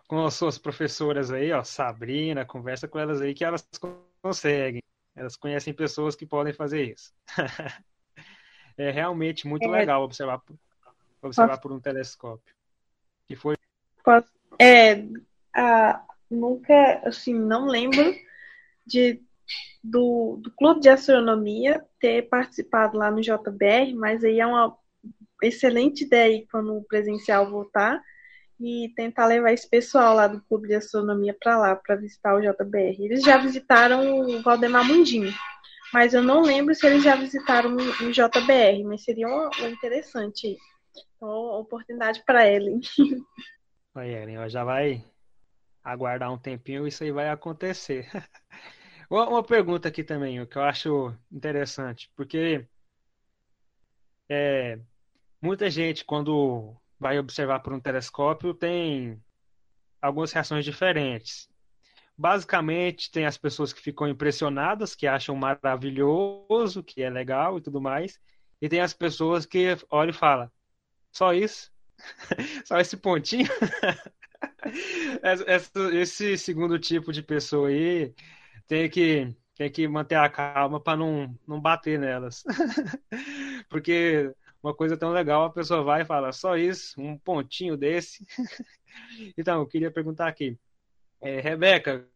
com 0.07 0.25
as 0.25 0.35
suas 0.35 0.59
professoras 0.59 1.31
aí, 1.31 1.53
ó, 1.53 1.63
Sabrina, 1.65 2.45
conversa 2.45 2.87
com 2.87 2.99
elas 2.99 3.21
aí 3.21 3.35
que 3.35 3.45
elas 3.45 3.69
conseguem. 4.23 4.83
Elas 5.17 5.37
conhecem 5.37 5.75
pessoas 5.75 6.15
que 6.15 6.25
podem 6.25 6.53
fazer 6.53 6.93
isso. 6.93 7.13
é 8.79 8.91
realmente 8.91 9.49
muito 9.49 9.65
é. 9.65 9.71
legal 9.71 10.03
observar, 10.03 10.41
observar 11.21 11.49
Posso... 11.49 11.61
por 11.61 11.73
um 11.73 11.81
telescópio. 11.81 12.55
Que 13.27 13.35
foi. 13.35 13.57
Posso... 14.05 14.29
É, 14.61 15.05
a, 15.55 16.05
nunca, 16.31 17.03
assim, 17.05 17.35
não 17.35 17.67
lembro 17.67 18.15
de 18.87 19.21
do, 19.83 20.39
do 20.43 20.51
clube 20.53 20.81
de 20.81 20.89
astronomia 20.89 21.85
ter 22.01 22.29
participado 22.29 22.97
lá 22.97 23.11
no 23.11 23.21
JBR, 23.21 23.95
mas 23.95 24.25
aí 24.25 24.41
é 24.41 24.47
uma 24.47 24.77
excelente 25.43 26.05
ideia 26.05 26.45
quando 26.51 26.77
o 26.77 26.85
presencial 26.85 27.51
voltar 27.51 28.03
e 28.61 28.93
tentar 28.97 29.27
levar 29.27 29.53
esse 29.53 29.69
pessoal 29.69 30.15
lá 30.15 30.27
do 30.27 30.43
Clube 30.43 30.69
de 30.69 30.75
Astronomia 30.75 31.37
para 31.39 31.57
lá, 31.57 31.77
para 31.77 31.95
visitar 31.95 32.35
o 32.35 32.41
JBR. 32.41 33.05
Eles 33.05 33.23
já 33.23 33.39
visitaram 33.39 34.21
o 34.21 34.43
Valdemar 34.43 34.85
Mundinho, 34.85 35.33
mas 35.93 36.13
eu 36.13 36.23
não 36.23 36.43
lembro 36.43 36.75
se 36.75 36.85
eles 36.85 37.05
já 37.05 37.15
visitaram 37.15 37.77
o 37.77 38.11
JBR, 38.11 38.83
mas 38.85 39.05
seria 39.05 39.29
interessante. 39.69 40.57
Então, 41.17 41.29
oportunidade 41.61 42.23
para 42.27 42.51
Ellen. 42.51 42.81
Oi, 43.95 44.09
Ellen, 44.09 44.49
já 44.49 44.65
vai 44.65 45.05
aguardar 45.83 46.33
um 46.33 46.39
tempinho, 46.39 46.87
isso 46.87 47.05
aí 47.05 47.13
vai 47.13 47.29
acontecer. 47.29 48.09
Uma 49.11 49.43
pergunta 49.43 49.89
aqui 49.89 50.05
também, 50.05 50.41
o 50.41 50.47
que 50.47 50.59
eu 50.59 50.63
acho 50.63 51.17
interessante, 51.33 52.11
porque 52.15 52.67
é, 54.29 54.79
muita 55.41 55.71
gente, 55.71 56.05
quando 56.05 56.77
vai 57.01 57.19
observar 57.19 57.61
por 57.61 57.73
um 57.73 57.81
telescópio 57.81 58.53
tem 58.53 59.23
algumas 60.03 60.33
reações 60.33 60.65
diferentes. 60.65 61.49
Basicamente, 62.17 63.11
tem 63.11 63.25
as 63.25 63.39
pessoas 63.39 63.73
que 63.73 63.81
ficam 63.81 64.09
impressionadas, 64.09 64.95
que 64.95 65.07
acham 65.07 65.35
maravilhoso, 65.37 66.83
que 66.83 67.03
é 67.03 67.09
legal 67.09 67.57
e 67.57 67.63
tudo 67.63 67.81
mais, 67.81 68.21
e 68.61 68.69
tem 68.69 68.81
as 68.81 68.93
pessoas 68.93 69.47
que 69.47 69.77
olham 69.89 70.11
e 70.11 70.13
falam: 70.13 70.51
só 71.13 71.33
isso? 71.33 71.71
só 72.67 72.79
esse 72.79 72.97
pontinho? 72.97 73.49
esse 75.95 76.37
segundo 76.37 76.79
tipo 76.79 77.13
de 77.13 77.23
pessoa 77.23 77.69
aí 77.69 78.13
tem 78.69 78.89
que, 78.89 79.35
tem 79.57 79.73
que 79.73 79.89
manter 79.89 80.15
a 80.17 80.29
calma 80.29 80.79
para 80.79 80.97
não, 80.97 81.35
não 81.47 81.61
bater 81.61 81.99
nelas. 81.99 82.45
Porque 83.69 84.33
uma 84.63 84.75
coisa 84.75 84.97
tão 84.97 85.11
legal, 85.11 85.45
a 85.45 85.51
pessoa 85.51 85.83
vai 85.83 86.03
e 86.03 86.05
fala 86.05 86.31
só 86.33 86.57
isso, 86.57 87.01
um 87.01 87.19
pontinho 87.19 87.77
desse. 87.77 88.25
Então, 89.37 89.61
eu 89.61 89.67
queria 89.67 89.93
perguntar 89.93 90.27
aqui, 90.27 90.59
é, 91.21 91.41
Rebeca, 91.41 92.09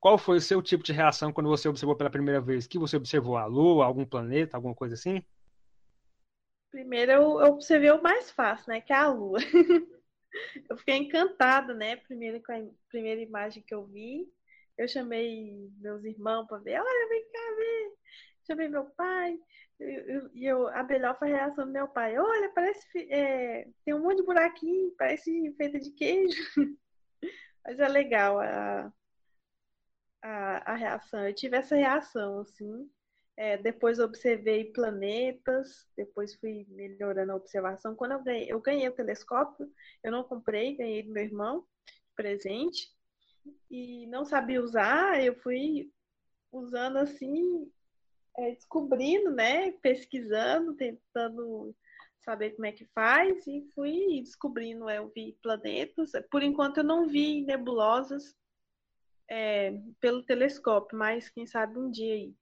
qual 0.00 0.16
foi 0.16 0.38
o 0.38 0.40
seu 0.40 0.60
tipo 0.62 0.82
de 0.82 0.92
reação 0.92 1.32
quando 1.32 1.48
você 1.48 1.68
observou 1.68 1.94
pela 1.94 2.10
primeira 2.10 2.40
vez? 2.40 2.66
Que 2.66 2.78
você 2.78 2.96
observou 2.96 3.36
a 3.36 3.44
Lua, 3.44 3.84
algum 3.84 4.04
planeta, 4.04 4.56
alguma 4.56 4.74
coisa 4.74 4.94
assim? 4.94 5.22
Primeiro 6.70 7.12
eu 7.12 7.52
observei 7.52 7.90
o 7.90 8.02
mais 8.02 8.30
fácil, 8.30 8.72
né? 8.72 8.80
Que 8.80 8.92
é 8.92 8.96
a 8.96 9.08
Lua. 9.08 9.38
eu 10.68 10.76
fiquei 10.78 10.96
encantada, 10.96 11.74
né? 11.74 11.96
Primeiro 11.96 12.42
com 12.42 12.52
a 12.52 12.62
primeira 12.88 13.20
imagem 13.20 13.62
que 13.62 13.74
eu 13.74 13.86
vi. 13.86 14.26
Eu 14.80 14.88
chamei 14.88 15.70
meus 15.78 16.02
irmãos 16.04 16.46
para 16.46 16.56
ver. 16.56 16.80
Olha, 16.80 17.08
vem 17.10 17.22
cá 17.30 17.54
ver. 17.54 17.92
Chamei 18.46 18.68
meu 18.68 18.86
pai. 18.92 19.38
E 19.78 20.46
eu, 20.46 20.68
a 20.68 20.82
melhor 20.84 21.18
foi 21.18 21.30
a 21.34 21.36
reação 21.36 21.66
do 21.66 21.72
meu 21.72 21.86
pai. 21.86 22.18
Olha, 22.18 22.50
parece. 22.54 22.88
É, 23.12 23.68
tem 23.84 23.92
um 23.92 24.00
monte 24.00 24.16
de 24.16 24.24
buraquinho, 24.24 24.94
parece 24.96 25.54
feita 25.58 25.78
de 25.78 25.90
queijo. 25.90 26.42
Mas 27.62 27.78
é 27.78 27.88
legal 27.88 28.40
a, 28.40 28.90
a, 30.22 30.72
a 30.72 30.74
reação. 30.76 31.28
Eu 31.28 31.34
tive 31.34 31.58
essa 31.58 31.76
reação, 31.76 32.40
assim. 32.40 32.90
É, 33.36 33.58
depois 33.58 33.98
observei 33.98 34.72
planetas, 34.72 35.86
depois 35.94 36.34
fui 36.36 36.66
melhorando 36.70 37.32
a 37.32 37.36
observação. 37.36 37.94
Quando 37.94 38.12
eu 38.12 38.22
ganhei, 38.22 38.50
eu 38.50 38.60
ganhei 38.62 38.88
o 38.88 38.94
telescópio, 38.94 39.70
eu 40.02 40.10
não 40.10 40.24
comprei, 40.24 40.74
ganhei 40.74 41.02
do 41.02 41.12
meu 41.12 41.22
irmão, 41.22 41.66
presente, 42.16 42.88
e 43.70 44.06
não 44.06 44.24
sabia 44.24 44.62
usar, 44.62 45.22
eu 45.22 45.34
fui 45.36 45.90
usando 46.52 46.98
assim, 46.98 47.70
é, 48.36 48.52
descobrindo, 48.52 49.30
né, 49.30 49.72
pesquisando, 49.82 50.74
tentando 50.74 51.74
saber 52.20 52.50
como 52.50 52.66
é 52.66 52.72
que 52.72 52.84
faz, 52.94 53.46
e 53.46 53.66
fui 53.74 54.20
descobrindo, 54.22 54.90
eu 54.90 55.10
vi 55.14 55.36
planetas. 55.42 56.12
Por 56.30 56.42
enquanto 56.42 56.78
eu 56.78 56.84
não 56.84 57.08
vi 57.08 57.42
nebulosas 57.42 58.34
é, 59.28 59.72
pelo 60.00 60.22
telescópio, 60.22 60.98
mas 60.98 61.28
quem 61.28 61.46
sabe 61.46 61.78
um 61.78 61.90
dia 61.90 62.14
aí. 62.14 62.34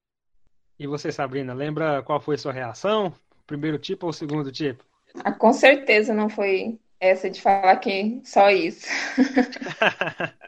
E 0.78 0.86
você, 0.86 1.10
Sabrina, 1.12 1.52
lembra 1.52 2.02
qual 2.02 2.20
foi 2.20 2.36
a 2.36 2.38
sua 2.38 2.52
reação? 2.52 3.12
Primeiro 3.46 3.78
tipo 3.78 4.06
ou 4.06 4.12
segundo 4.12 4.50
tipo? 4.52 4.84
Ah, 5.24 5.32
com 5.32 5.52
certeza 5.52 6.14
não 6.14 6.28
foi 6.28 6.78
essa 7.00 7.28
de 7.30 7.40
falar 7.40 7.76
que 7.76 8.20
só 8.24 8.50
isso. 8.50 8.86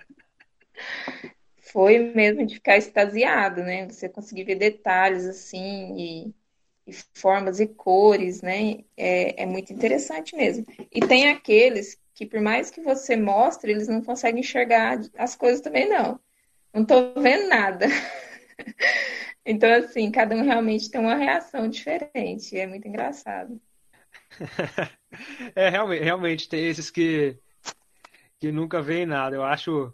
foi 1.73 1.99
mesmo 1.99 2.47
de 2.47 2.55
ficar 2.55 2.77
extasiado, 2.77 3.63
né? 3.63 3.87
Você 3.89 4.09
conseguir 4.09 4.45
ver 4.45 4.57
detalhes 4.57 5.27
assim 5.27 5.95
e, 5.97 6.35
e 6.87 6.93
formas 7.15 7.61
e 7.61 7.67
cores, 7.67 8.43
né? 8.43 8.85
É, 8.97 9.43
é, 9.43 9.47
muito 9.47 9.73
interessante 9.73 10.37
mesmo. 10.37 10.67
E 10.93 11.01
tem 11.01 11.31
aqueles 11.31 11.99
que, 12.15 12.27
por 12.27 12.41
mais 12.41 12.71
que 12.71 12.81
você 12.81 13.17
mostre, 13.17 13.73
eles 13.73 13.89
não 13.89 14.03
conseguem 14.03 14.41
enxergar 14.41 15.01
as 15.17 15.37
coisas 15.37 15.61
também, 15.61 15.89
não. 15.89 16.21
Não 16.73 16.85
tô 16.85 17.15
vendo 17.21 17.49
nada. 17.49 17.87
Então, 19.45 19.73
assim, 19.73 20.11
cada 20.11 20.37
um 20.37 20.43
realmente 20.43 20.91
tem 20.91 21.01
uma 21.01 21.15
reação 21.15 21.67
diferente. 21.67 22.57
É 22.57 22.67
muito 22.67 22.87
engraçado. 22.87 23.61
é, 25.57 25.69
realmente, 25.71 26.05
realmente 26.05 26.49
tem 26.49 26.69
esses 26.69 26.91
que, 26.91 27.39
que 28.39 28.53
nunca 28.53 28.83
veem 28.83 29.07
nada. 29.07 29.35
Eu 29.35 29.43
acho, 29.43 29.93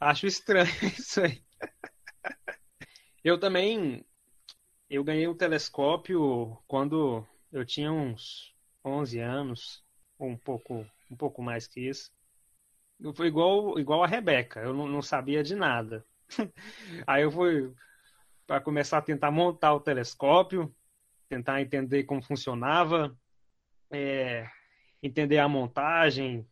acho 0.00 0.26
estranho 0.26 0.66
isso 0.98 1.20
aí. 1.20 1.42
Eu 3.22 3.38
também, 3.38 4.04
eu 4.88 5.02
ganhei 5.04 5.26
um 5.26 5.36
telescópio 5.36 6.56
quando 6.66 7.26
eu 7.52 7.64
tinha 7.64 7.92
uns 7.92 8.54
11 8.84 9.18
anos, 9.20 9.84
ou 10.18 10.28
um 10.28 10.36
pouco, 10.36 10.86
um 11.10 11.16
pouco 11.16 11.42
mais 11.42 11.66
que 11.66 11.80
isso. 11.80 12.12
Foi 13.14 13.28
igual, 13.28 13.78
igual 13.78 14.02
a 14.02 14.06
Rebeca, 14.06 14.60
eu 14.60 14.74
não, 14.74 14.88
não 14.88 15.02
sabia 15.02 15.42
de 15.42 15.54
nada. 15.54 16.04
Aí 17.06 17.22
eu 17.22 17.30
fui, 17.30 17.72
para 18.46 18.60
começar 18.60 18.98
a 18.98 19.02
tentar 19.02 19.30
montar 19.30 19.74
o 19.74 19.80
telescópio, 19.80 20.74
tentar 21.28 21.60
entender 21.60 22.04
como 22.04 22.22
funcionava, 22.22 23.16
é, 23.90 24.48
entender 25.02 25.38
a 25.38 25.48
montagem, 25.48 26.48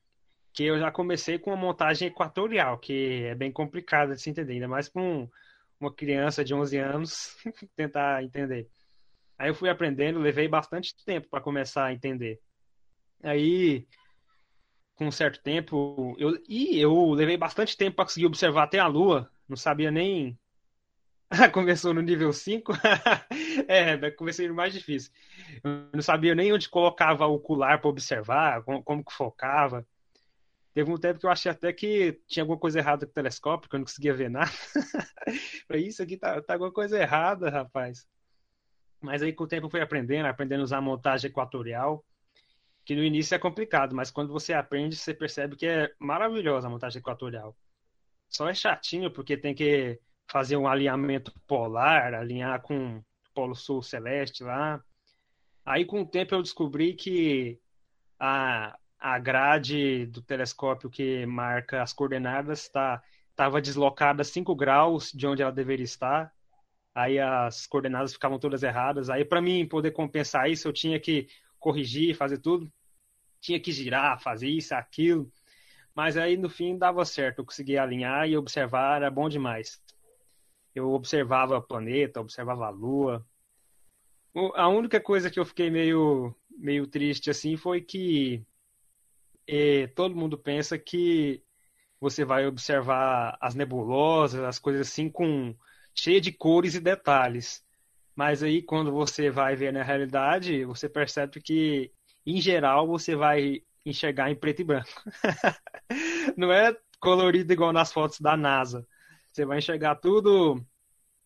que 0.56 0.64
eu 0.64 0.78
já 0.78 0.90
comecei 0.90 1.38
com 1.38 1.50
uma 1.50 1.56
montagem 1.56 2.08
equatorial, 2.08 2.78
que 2.78 3.24
é 3.24 3.34
bem 3.34 3.52
complicada 3.52 4.14
de 4.14 4.22
se 4.22 4.30
entender, 4.30 4.54
ainda 4.54 4.66
mais 4.66 4.88
com 4.88 5.28
uma 5.78 5.92
criança 5.92 6.42
de 6.42 6.54
11 6.54 6.78
anos 6.78 7.36
tentar 7.76 8.24
entender. 8.24 8.66
Aí 9.38 9.50
eu 9.50 9.54
fui 9.54 9.68
aprendendo, 9.68 10.18
levei 10.18 10.48
bastante 10.48 10.96
tempo 11.04 11.28
para 11.28 11.42
começar 11.42 11.84
a 11.84 11.92
entender. 11.92 12.40
Aí, 13.22 13.86
com 14.94 15.08
um 15.08 15.12
certo 15.12 15.42
tempo, 15.42 16.16
eu, 16.18 16.42
e 16.48 16.80
eu 16.80 17.10
levei 17.10 17.36
bastante 17.36 17.76
tempo 17.76 17.96
para 17.96 18.06
conseguir 18.06 18.24
observar 18.24 18.62
até 18.62 18.78
a 18.78 18.86
Lua, 18.86 19.30
não 19.46 19.58
sabia 19.58 19.90
nem 19.90 20.38
Começou 21.52 21.92
no 21.92 22.00
nível 22.00 22.32
5? 22.32 22.72
é, 23.68 24.10
comecei 24.12 24.48
no 24.48 24.54
mais 24.54 24.72
difícil. 24.72 25.12
Eu 25.62 25.88
não 25.92 26.02
sabia 26.02 26.34
nem 26.34 26.52
onde 26.52 26.68
colocava 26.68 27.26
o 27.26 27.34
ocular 27.34 27.80
para 27.80 27.90
observar, 27.90 28.62
como, 28.62 28.82
como, 28.82 29.04
que 29.04 29.12
focava. 29.12 29.86
Teve 30.76 30.92
um 30.92 30.98
tempo 30.98 31.18
que 31.18 31.24
eu 31.24 31.30
achei 31.30 31.50
até 31.50 31.72
que 31.72 32.20
tinha 32.26 32.42
alguma 32.42 32.58
coisa 32.58 32.78
errada 32.78 33.06
com 33.06 33.10
o 33.10 33.14
telescópio, 33.14 33.66
que 33.66 33.74
eu 33.74 33.78
não 33.78 33.86
conseguia 33.86 34.12
ver 34.12 34.28
nada. 34.28 34.50
Falei, 35.66 35.86
isso 35.86 36.02
aqui 36.02 36.18
tá, 36.18 36.42
tá 36.42 36.52
alguma 36.52 36.70
coisa 36.70 37.00
errada, 37.00 37.48
rapaz. 37.48 38.06
Mas 39.00 39.22
aí 39.22 39.32
com 39.32 39.44
o 39.44 39.46
tempo 39.46 39.64
eu 39.64 39.70
fui 39.70 39.80
aprendendo, 39.80 40.26
aprendendo 40.26 40.60
a 40.60 40.64
usar 40.64 40.76
a 40.76 40.82
montagem 40.82 41.30
equatorial, 41.30 42.04
que 42.84 42.94
no 42.94 43.02
início 43.02 43.34
é 43.34 43.38
complicado, 43.38 43.96
mas 43.96 44.10
quando 44.10 44.30
você 44.30 44.52
aprende, 44.52 44.96
você 44.96 45.14
percebe 45.14 45.56
que 45.56 45.66
é 45.66 45.90
maravilhosa 45.98 46.66
a 46.66 46.70
montagem 46.70 47.00
equatorial. 47.00 47.56
Só 48.28 48.46
é 48.46 48.52
chatinho 48.52 49.10
porque 49.10 49.34
tem 49.34 49.54
que 49.54 49.98
fazer 50.30 50.58
um 50.58 50.68
alinhamento 50.68 51.32
polar, 51.46 52.12
alinhar 52.12 52.60
com 52.60 52.98
o 52.98 53.04
Polo 53.32 53.54
Sul 53.54 53.82
Celeste 53.82 54.44
lá. 54.44 54.84
Aí, 55.64 55.86
com 55.86 56.02
o 56.02 56.06
tempo, 56.06 56.34
eu 56.34 56.42
descobri 56.42 56.92
que 56.92 57.58
a, 58.20 58.78
a 58.98 59.18
grade 59.18 60.06
do 60.06 60.22
telescópio 60.22 60.90
que 60.90 61.24
marca 61.26 61.82
as 61.82 61.92
coordenadas 61.92 62.62
estava 62.62 63.02
tá, 63.34 63.60
deslocada 63.60 64.24
5 64.24 64.54
graus 64.54 65.12
de 65.12 65.26
onde 65.26 65.42
ela 65.42 65.52
deveria 65.52 65.84
estar. 65.84 66.32
Aí 66.94 67.18
as 67.18 67.66
coordenadas 67.66 68.12
ficavam 68.12 68.38
todas 68.38 68.62
erradas. 68.62 69.10
Aí, 69.10 69.24
para 69.24 69.42
mim 69.42 69.66
poder 69.68 69.90
compensar 69.90 70.50
isso, 70.50 70.66
eu 70.66 70.72
tinha 70.72 70.98
que 70.98 71.28
corrigir, 71.58 72.16
fazer 72.16 72.38
tudo. 72.38 72.72
Tinha 73.40 73.60
que 73.60 73.70
girar, 73.70 74.20
fazer 74.20 74.48
isso, 74.48 74.74
aquilo. 74.74 75.30
Mas 75.94 76.16
aí, 76.16 76.36
no 76.36 76.48
fim, 76.48 76.78
dava 76.78 77.04
certo. 77.04 77.40
Eu 77.40 77.44
conseguia 77.44 77.82
alinhar 77.82 78.28
e 78.28 78.36
observar, 78.36 78.96
era 78.96 79.10
bom 79.10 79.28
demais 79.28 79.80
eu 80.76 80.92
observava 80.92 81.56
o 81.56 81.62
planeta, 81.62 82.20
observava 82.20 82.66
a 82.66 82.70
lua. 82.70 83.26
A 84.54 84.68
única 84.68 85.00
coisa 85.00 85.30
que 85.30 85.40
eu 85.40 85.46
fiquei 85.46 85.70
meio, 85.70 86.34
meio 86.50 86.86
triste 86.86 87.30
assim 87.30 87.56
foi 87.56 87.80
que 87.80 88.44
é, 89.46 89.86
todo 89.88 90.16
mundo 90.16 90.38
pensa 90.38 90.78
que 90.78 91.42
você 92.00 92.24
vai 92.24 92.46
observar 92.46 93.36
as 93.40 93.54
nebulosas, 93.54 94.42
as 94.42 94.58
coisas 94.58 94.88
assim 94.88 95.10
com 95.10 95.54
cheia 95.94 96.20
de 96.20 96.32
cores 96.32 96.74
e 96.74 96.80
detalhes. 96.80 97.64
Mas 98.14 98.42
aí 98.42 98.62
quando 98.62 98.92
você 98.92 99.30
vai 99.30 99.56
ver 99.56 99.72
na 99.72 99.82
realidade, 99.82 100.64
você 100.64 100.88
percebe 100.88 101.40
que 101.40 101.92
em 102.24 102.40
geral 102.40 102.86
você 102.86 103.14
vai 103.14 103.62
enxergar 103.84 104.30
em 104.30 104.34
preto 104.36 104.60
e 104.62 104.64
branco. 104.64 104.90
Não 106.36 106.52
é 106.52 106.76
colorido 107.00 107.52
igual 107.52 107.72
nas 107.72 107.92
fotos 107.92 108.20
da 108.20 108.36
NASA. 108.36 108.86
Você 109.32 109.44
vai 109.44 109.58
enxergar 109.58 109.96
tudo 109.96 110.64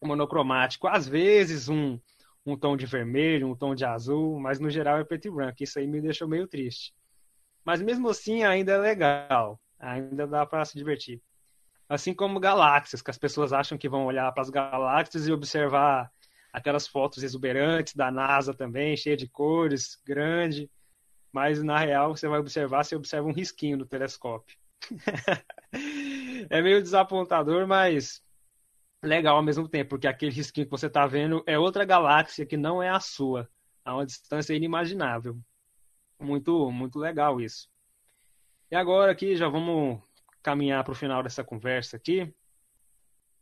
monocromático. 0.03 0.87
Às 0.89 1.07
vezes 1.09 1.69
um, 1.69 1.99
um 2.45 2.57
tom 2.57 2.77
de 2.77 2.87
vermelho, 2.87 3.49
um 3.49 3.57
tom 3.57 3.75
de 3.75 3.85
azul, 3.85 4.39
mas 4.41 4.59
no 4.59 4.71
geral 4.71 4.99
é 4.99 5.05
preto 5.05 5.29
e 5.29 5.31
branco. 5.31 5.63
Isso 5.63 5.79
aí 5.79 5.87
me 5.87 6.01
deixou 6.01 6.29
meio 6.29 6.47
triste. 6.47 6.93
Mas 7.65 7.81
mesmo 7.83 8.09
assim 8.09 8.43
ainda 8.43 8.73
é 8.73 8.79
legal. 8.79 9.61
Ainda 9.79 10.27
dá 10.27 10.45
para 10.45 10.65
se 10.65 10.77
divertir. 10.77 11.23
Assim 11.89 12.15
como 12.15 12.39
galáxias, 12.39 13.03
que 13.03 13.11
as 13.11 13.19
pessoas 13.19 13.53
acham 13.53 13.77
que 13.77 13.89
vão 13.89 14.07
olhar 14.07 14.31
para 14.33 14.43
as 14.43 14.51
galáxias 14.51 15.27
e 15.27 15.33
observar 15.33 16.11
aquelas 16.53 16.87
fotos 16.87 17.23
exuberantes 17.23 17.95
da 17.95 18.11
NASA 18.11 18.55
também, 18.55 18.97
cheia 18.97 19.17
de 19.17 19.29
cores, 19.29 20.01
grande. 20.05 20.71
Mas 21.33 21.63
na 21.63 21.79
real, 21.79 22.15
você 22.17 22.29
vai 22.29 22.39
observar, 22.41 22.85
você 22.85 22.97
observa 22.97 23.27
um 23.27 23.33
risquinho 23.33 23.77
no 23.77 23.87
telescópio. 23.87 24.57
é 26.51 26.63
meio 26.63 26.83
desapontador, 26.83 27.67
mas 27.67 28.23
legal 29.03 29.37
ao 29.37 29.43
mesmo 29.43 29.69
tempo, 29.69 29.91
porque 29.91 30.07
aquele 30.07 30.33
risquinho 30.33 30.67
que 30.67 30.71
você 30.71 30.87
está 30.87 31.07
vendo 31.07 31.43
é 31.47 31.59
outra 31.59 31.85
galáxia 31.85 32.47
que 32.47 32.57
não 32.57 32.83
é 32.83 32.89
a 32.89 33.01
sua, 33.01 33.49
a 33.85 33.95
uma 33.95 34.07
distância 34.07 34.55
inimaginável. 34.55 35.39
Muito, 36.21 36.71
muito 36.71 36.99
legal 36.99 37.41
isso. 37.41 37.69
E 38.71 38.77
agora 38.77 39.11
aqui 39.11 39.35
já 39.35 39.49
vamos 39.49 40.01
caminhar 40.43 40.85
para 40.85 40.93
o 40.93 40.97
final 40.97 41.23
dessa 41.23 41.43
conversa 41.43 41.97
aqui. 41.97 42.33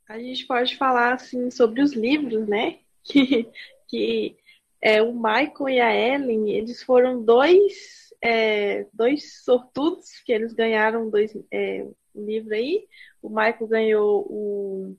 A 0.09 0.19
gente 0.19 0.47
pode 0.47 0.77
falar 0.77 1.15
assim 1.15 1.51
sobre 1.51 1.83
os 1.83 1.93
livros, 1.93 2.47
né? 2.47 2.81
Que, 3.11 3.49
que 3.87 4.37
é, 4.83 5.01
o 5.01 5.15
Michael 5.15 5.69
e 5.71 5.81
a 5.81 5.95
Ellen, 5.95 6.51
eles 6.51 6.83
foram 6.83 7.25
dois, 7.25 8.13
é, 8.23 8.87
dois 8.93 9.43
sortudos 9.45 10.21
que 10.27 10.31
eles 10.31 10.53
ganharam 10.53 11.09
dois 11.09 11.35
é, 11.51 11.87
um 12.15 12.27
livro 12.27 12.53
aí. 12.53 12.87
O 13.23 13.31
Michael 13.31 13.67
ganhou 13.67 14.27
o 14.29 14.97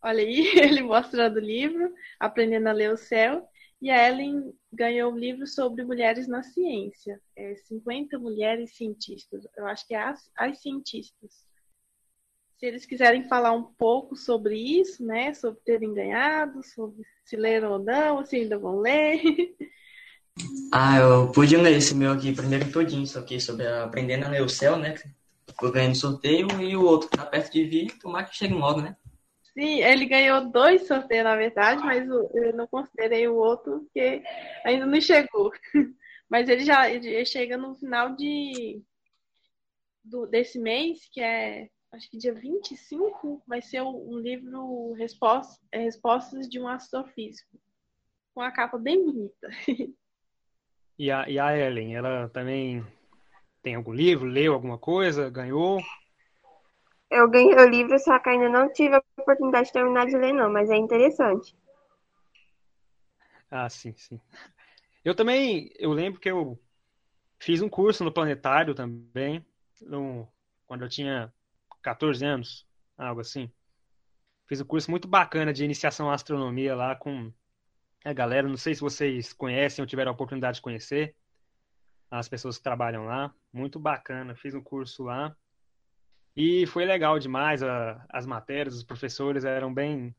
Olha 0.00 0.22
aí, 0.22 0.46
ele 0.58 0.82
mostrando 0.82 1.36
o 1.36 1.40
livro, 1.40 1.92
Aprendendo 2.18 2.68
a 2.68 2.72
Ler 2.72 2.92
o 2.92 2.96
Céu. 2.96 3.46
E 3.80 3.90
a 3.90 4.08
Ellen 4.08 4.52
ganhou 4.72 5.12
um 5.12 5.18
livro 5.18 5.46
sobre 5.46 5.84
mulheres 5.84 6.26
na 6.26 6.42
ciência. 6.42 7.20
É 7.36 7.54
50 7.54 8.18
mulheres 8.18 8.76
cientistas. 8.76 9.46
Eu 9.56 9.66
acho 9.66 9.86
que 9.86 9.94
é 9.94 10.02
as, 10.02 10.30
as 10.36 10.60
cientistas. 10.60 11.44
Se 12.58 12.66
eles 12.66 12.84
quiserem 12.84 13.28
falar 13.28 13.52
um 13.52 13.62
pouco 13.62 14.16
sobre 14.16 14.56
isso, 14.56 15.04
né? 15.04 15.32
Sobre 15.32 15.60
terem 15.64 15.94
ganhado, 15.94 16.60
sobre 16.64 17.04
se 17.24 17.36
leram 17.36 17.72
ou 17.72 17.78
não, 17.78 18.24
se 18.26 18.36
ainda 18.36 18.58
vão 18.58 18.80
ler. 18.80 19.22
Ah, 20.72 20.98
eu 20.98 21.32
pude 21.32 21.56
ler 21.56 21.76
esse 21.76 21.94
meu 21.96 22.12
aqui 22.12 22.32
primeiro 22.32 22.70
todinho, 22.70 23.02
isso 23.02 23.18
aqui, 23.18 23.40
sobre 23.40 23.66
aprendendo 23.66 24.24
a 24.24 24.28
ler 24.28 24.42
o 24.42 24.48
céu, 24.48 24.76
né? 24.76 24.94
Ganhei 25.72 25.88
no 25.88 25.96
sorteio 25.96 26.46
e 26.62 26.76
o 26.76 26.84
outro 26.84 27.10
que 27.10 27.16
tá 27.16 27.26
perto 27.26 27.52
de 27.52 27.64
vir, 27.64 27.98
tomar 27.98 28.22
que 28.24 28.36
chegue 28.36 28.54
logo, 28.54 28.80
né? 28.80 28.96
Sim, 29.58 29.82
ele 29.82 30.06
ganhou 30.06 30.52
dois 30.52 30.86
sorteios, 30.86 31.24
na 31.24 31.34
verdade, 31.34 31.82
mas 31.84 32.08
eu 32.08 32.54
não 32.54 32.68
considerei 32.68 33.26
o 33.26 33.34
outro, 33.34 33.80
porque 33.80 34.22
ainda 34.64 34.86
não 34.86 35.00
chegou. 35.00 35.50
Mas 36.30 36.48
ele 36.48 36.64
já 36.64 36.88
ele 36.88 37.24
chega 37.24 37.56
no 37.56 37.74
final 37.74 38.14
de, 38.14 38.80
do, 40.04 40.26
desse 40.26 40.60
mês, 40.60 41.08
que 41.10 41.20
é, 41.20 41.68
acho 41.90 42.08
que 42.08 42.18
dia 42.18 42.34
25, 42.34 43.42
vai 43.48 43.60
ser 43.60 43.82
um 43.82 44.18
livro 44.18 44.92
Respostas, 44.92 45.58
é, 45.72 45.78
Respostas 45.78 46.48
de 46.48 46.60
um 46.60 46.68
Astrofísico, 46.68 47.58
com 48.34 48.42
a 48.42 48.52
capa 48.52 48.78
bem 48.78 49.04
bonita. 49.04 49.48
E 51.00 51.12
a, 51.12 51.28
e 51.28 51.38
a 51.38 51.56
Ellen, 51.56 51.94
ela 51.94 52.28
também 52.30 52.84
tem 53.62 53.76
algum 53.76 53.92
livro, 53.92 54.26
leu 54.26 54.52
alguma 54.52 54.76
coisa, 54.76 55.30
ganhou? 55.30 55.80
Eu 57.10 57.28
ganhei 57.28 57.54
o 57.54 57.68
livro, 57.68 57.98
só 57.98 58.18
que 58.18 58.28
ainda 58.28 58.48
não 58.48 58.72
tive 58.72 58.96
a 58.96 59.02
oportunidade 59.18 59.68
de 59.68 59.72
terminar 59.72 60.06
de 60.06 60.16
ler, 60.16 60.32
não, 60.32 60.52
mas 60.52 60.68
é 60.70 60.76
interessante. 60.76 61.56
Ah, 63.50 63.68
sim, 63.68 63.94
sim. 63.96 64.20
Eu 65.02 65.14
também, 65.14 65.72
eu 65.78 65.90
lembro 65.90 66.20
que 66.20 66.30
eu 66.30 66.60
fiz 67.38 67.62
um 67.62 67.68
curso 67.68 68.04
no 68.04 68.12
planetário 68.12 68.74
também, 68.74 69.44
no, 69.80 70.28
quando 70.66 70.82
eu 70.84 70.88
tinha 70.88 71.32
14 71.80 72.24
anos, 72.24 72.66
algo 72.96 73.20
assim. 73.20 73.50
Fiz 74.46 74.60
um 74.60 74.66
curso 74.66 74.90
muito 74.90 75.08
bacana 75.08 75.52
de 75.52 75.64
iniciação 75.64 76.10
à 76.10 76.14
astronomia 76.14 76.74
lá 76.74 76.94
com 76.94 77.32
a 78.04 78.12
galera. 78.12 78.48
Não 78.48 78.56
sei 78.56 78.74
se 78.74 78.80
vocês 78.80 79.32
conhecem 79.32 79.82
ou 79.82 79.86
tiveram 79.86 80.10
a 80.10 80.14
oportunidade 80.14 80.56
de 80.56 80.62
conhecer 80.62 81.14
as 82.10 82.28
pessoas 82.28 82.56
que 82.56 82.64
trabalham 82.64 83.04
lá. 83.04 83.34
Muito 83.52 83.78
bacana. 83.78 84.34
Fiz 84.34 84.54
um 84.54 84.62
curso 84.62 85.04
lá. 85.04 85.36
E 86.36 86.66
foi 86.66 86.84
legal 86.84 87.18
demais, 87.18 87.62
a, 87.62 88.04
as 88.08 88.24
matérias, 88.24 88.74
os 88.76 88.84
professores 88.84 89.44
eram 89.44 89.72
bem, 89.72 90.14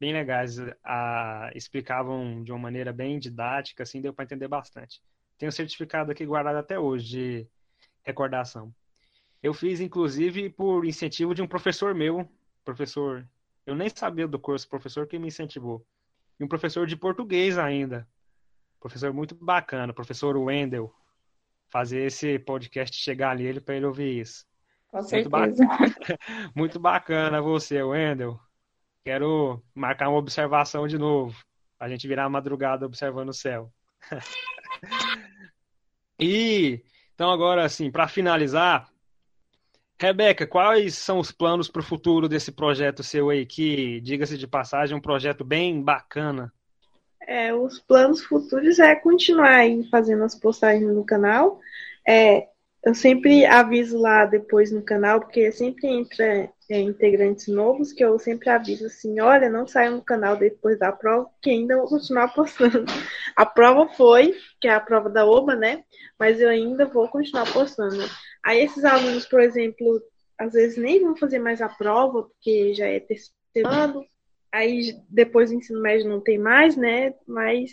bem 0.00 0.12
legais, 0.12 0.56
a, 0.82 1.50
explicavam 1.54 2.42
de 2.42 2.50
uma 2.52 2.58
maneira 2.58 2.92
bem 2.92 3.18
didática, 3.18 3.82
assim, 3.82 4.00
deu 4.00 4.14
para 4.14 4.24
entender 4.24 4.48
bastante. 4.48 5.02
Tenho 5.36 5.52
certificado 5.52 6.10
aqui 6.10 6.24
guardado 6.24 6.56
até 6.56 6.78
hoje 6.78 7.06
de 7.06 7.48
recordação. 8.02 8.74
Eu 9.42 9.54
fiz, 9.54 9.80
inclusive, 9.80 10.50
por 10.50 10.84
incentivo 10.84 11.34
de 11.34 11.42
um 11.42 11.46
professor 11.46 11.94
meu, 11.94 12.28
professor, 12.64 13.26
eu 13.64 13.76
nem 13.76 13.88
sabia 13.88 14.26
do 14.26 14.38
curso, 14.38 14.68
professor 14.68 15.06
que 15.06 15.18
me 15.18 15.28
incentivou. 15.28 15.86
E 16.40 16.44
um 16.44 16.48
professor 16.48 16.86
de 16.86 16.96
português 16.96 17.58
ainda, 17.58 18.08
professor 18.80 19.12
muito 19.12 19.34
bacana, 19.34 19.92
professor 19.92 20.36
Wendel, 20.36 20.92
fazer 21.68 22.06
esse 22.06 22.38
podcast 22.38 22.96
chegar 22.96 23.30
ali 23.30 23.60
para 23.60 23.76
ele 23.76 23.86
ouvir 23.86 24.20
isso. 24.20 24.47
Com 24.88 25.02
certeza. 25.02 25.38
Muito 25.38 25.60
bacana, 25.66 26.52
muito 26.54 26.80
bacana 26.80 27.42
você, 27.42 27.82
Wendel. 27.82 28.40
Quero 29.04 29.62
marcar 29.74 30.08
uma 30.08 30.18
observação 30.18 30.86
de 30.86 30.98
novo. 30.98 31.36
A 31.78 31.88
gente 31.88 32.08
virar 32.08 32.24
a 32.24 32.30
madrugada 32.30 32.86
observando 32.86 33.28
o 33.28 33.34
céu. 33.34 33.72
e 36.20 36.82
então 37.14 37.30
agora 37.30 37.64
assim, 37.64 37.90
para 37.90 38.08
finalizar, 38.08 38.90
Rebeca, 40.00 40.46
quais 40.46 40.96
são 40.96 41.18
os 41.18 41.32
planos 41.32 41.68
para 41.68 41.80
o 41.80 41.84
futuro 41.84 42.28
desse 42.28 42.52
projeto 42.52 43.02
seu 43.02 43.30
aí, 43.30 43.44
que, 43.44 44.00
diga-se 44.00 44.38
de 44.38 44.46
passagem, 44.46 44.94
é 44.94 44.96
um 44.96 45.00
projeto 45.00 45.44
bem 45.44 45.82
bacana? 45.82 46.52
É, 47.20 47.52
os 47.52 47.80
planos 47.80 48.22
futuros 48.22 48.78
é 48.78 48.94
continuar 48.94 49.56
aí 49.56 49.84
fazendo 49.90 50.22
as 50.22 50.36
postagens 50.36 50.94
no 50.94 51.04
canal, 51.04 51.58
é, 52.06 52.48
eu 52.84 52.94
sempre 52.94 53.44
aviso 53.44 53.98
lá 53.98 54.24
depois 54.24 54.70
no 54.70 54.82
canal, 54.82 55.20
porque 55.20 55.50
sempre 55.50 55.88
entra 55.88 56.50
é, 56.70 56.80
integrantes 56.80 57.48
novos, 57.48 57.92
que 57.92 58.04
eu 58.04 58.18
sempre 58.18 58.48
aviso 58.50 58.86
assim, 58.86 59.18
olha, 59.20 59.50
não 59.50 59.66
saiam 59.66 59.96
no 59.96 60.04
canal 60.04 60.36
depois 60.36 60.78
da 60.78 60.92
prova, 60.92 61.28
que 61.42 61.50
ainda 61.50 61.76
vou 61.76 61.88
continuar 61.88 62.32
postando. 62.34 62.84
A 63.34 63.44
prova 63.44 63.88
foi, 63.94 64.34
que 64.60 64.68
é 64.68 64.74
a 64.74 64.80
prova 64.80 65.10
da 65.10 65.26
OBA, 65.26 65.56
né? 65.56 65.84
Mas 66.18 66.40
eu 66.40 66.48
ainda 66.48 66.86
vou 66.86 67.08
continuar 67.08 67.52
postando. 67.52 68.04
Aí 68.44 68.60
esses 68.60 68.84
alunos, 68.84 69.26
por 69.26 69.40
exemplo, 69.40 70.00
às 70.38 70.52
vezes 70.52 70.76
nem 70.78 71.02
vão 71.02 71.16
fazer 71.16 71.40
mais 71.40 71.60
a 71.60 71.68
prova, 71.68 72.22
porque 72.24 72.74
já 72.74 72.86
é 72.86 73.00
terceiro 73.00 73.68
ano. 73.68 74.06
Aí 74.52 74.96
depois 75.08 75.50
do 75.50 75.56
ensino 75.56 75.82
médio 75.82 76.08
não 76.08 76.20
tem 76.20 76.38
mais, 76.38 76.76
né? 76.76 77.12
Mas 77.26 77.72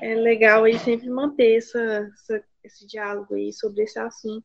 é 0.00 0.14
legal 0.14 0.64
aí 0.64 0.78
sempre 0.78 1.08
manter 1.10 1.56
essa, 1.56 2.10
essa 2.12 2.44
esse 2.64 2.86
diálogo 2.86 3.34
aí 3.34 3.52
sobre 3.52 3.82
esse 3.82 3.98
assunto. 3.98 4.44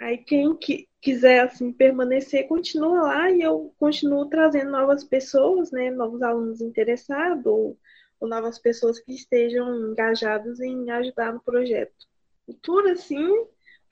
Aí 0.00 0.18
quem 0.18 0.54
que, 0.56 0.88
quiser 1.00 1.40
assim 1.40 1.72
permanecer, 1.72 2.46
continua 2.46 3.02
lá 3.02 3.30
e 3.30 3.42
eu 3.42 3.74
continuo 3.78 4.28
trazendo 4.28 4.70
novas 4.70 5.02
pessoas, 5.02 5.72
né, 5.72 5.90
novos 5.90 6.22
alunos 6.22 6.60
interessados 6.60 7.44
ou, 7.46 7.76
ou 8.20 8.28
novas 8.28 8.58
pessoas 8.58 9.00
que 9.00 9.12
estejam 9.12 9.90
engajadas 9.90 10.60
em 10.60 10.88
ajudar 10.90 11.32
no 11.32 11.40
projeto. 11.40 12.06
Futuro, 12.46 12.90
assim, 12.90 13.28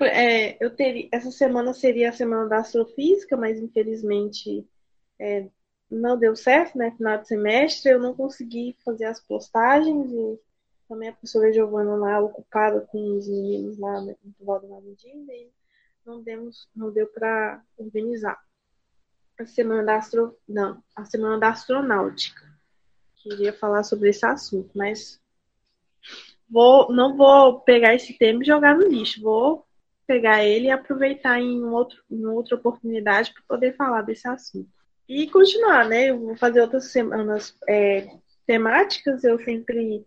é, 0.00 0.62
eu 0.64 0.74
teria, 0.74 1.08
essa 1.10 1.30
semana 1.30 1.72
seria 1.74 2.10
a 2.10 2.12
semana 2.12 2.48
da 2.48 2.58
astrofísica, 2.58 3.36
mas 3.36 3.58
infelizmente 3.58 4.66
é, 5.18 5.48
não 5.90 6.18
deu 6.18 6.36
certo, 6.36 6.78
né? 6.78 6.92
Final 6.96 7.18
de 7.18 7.28
semestre, 7.28 7.92
eu 7.92 7.98
não 7.98 8.14
consegui 8.14 8.76
fazer 8.84 9.06
as 9.06 9.20
postagens 9.20 10.12
e 10.12 10.40
também 10.88 11.08
a 11.08 11.12
professora 11.12 11.52
Giovana 11.52 11.96
lá 11.96 12.20
ocupada 12.20 12.80
com 12.80 13.16
os 13.16 13.28
meninos 13.28 13.78
lá 13.78 14.00
no 14.00 14.16
Valdo 14.40 14.68
Medina 14.82 15.32
e 15.32 15.50
não, 16.04 16.22
demos, 16.22 16.68
não 16.74 16.90
deu 16.90 17.06
para 17.08 17.62
organizar. 17.76 18.38
A 19.38 19.44
semana 19.44 19.84
da 19.84 19.96
astro, 19.96 20.36
não, 20.48 20.82
a 20.94 21.04
semana 21.04 21.38
da 21.38 21.50
astronáutica. 21.50 22.42
Queria 23.16 23.52
falar 23.52 23.82
sobre 23.82 24.10
esse 24.10 24.24
assunto, 24.24 24.70
mas 24.74 25.20
vou, 26.48 26.90
não 26.92 27.16
vou 27.16 27.60
pegar 27.60 27.94
esse 27.94 28.16
tema 28.16 28.42
e 28.42 28.46
jogar 28.46 28.76
no 28.76 28.88
lixo. 28.88 29.20
Vou 29.20 29.66
pegar 30.06 30.44
ele 30.44 30.66
e 30.66 30.70
aproveitar 30.70 31.40
em, 31.40 31.62
um 31.62 31.72
outro, 31.72 32.02
em 32.10 32.24
outra 32.24 32.54
oportunidade 32.54 33.32
para 33.32 33.42
poder 33.48 33.76
falar 33.76 34.02
desse 34.02 34.26
assunto. 34.28 34.70
E 35.08 35.28
continuar, 35.28 35.88
né? 35.88 36.10
Eu 36.10 36.18
vou 36.18 36.36
fazer 36.36 36.60
outras 36.60 36.90
semanas 36.90 37.56
é, 37.68 38.08
temáticas. 38.46 39.22
Eu 39.22 39.38
sempre 39.44 40.06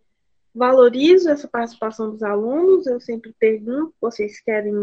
valorizo 0.60 1.30
essa 1.30 1.48
participação 1.48 2.12
dos 2.12 2.22
alunos, 2.22 2.86
eu 2.86 3.00
sempre 3.00 3.34
pergunto, 3.40 3.96
vocês 4.02 4.42
querem 4.42 4.74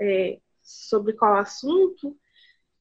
é, 0.00 0.38
sobre 0.62 1.12
qual 1.14 1.34
assunto, 1.34 2.16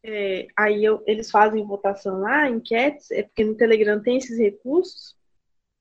é, 0.04 0.46
aí 0.56 0.86
eu, 0.86 1.04
eles 1.08 1.32
fazem 1.32 1.66
votação 1.66 2.20
lá, 2.20 2.48
enquetes, 2.48 3.10
é 3.10 3.24
porque 3.24 3.44
no 3.44 3.56
Telegram 3.56 4.00
tem 4.00 4.18
esses 4.18 4.38
recursos, 4.38 5.18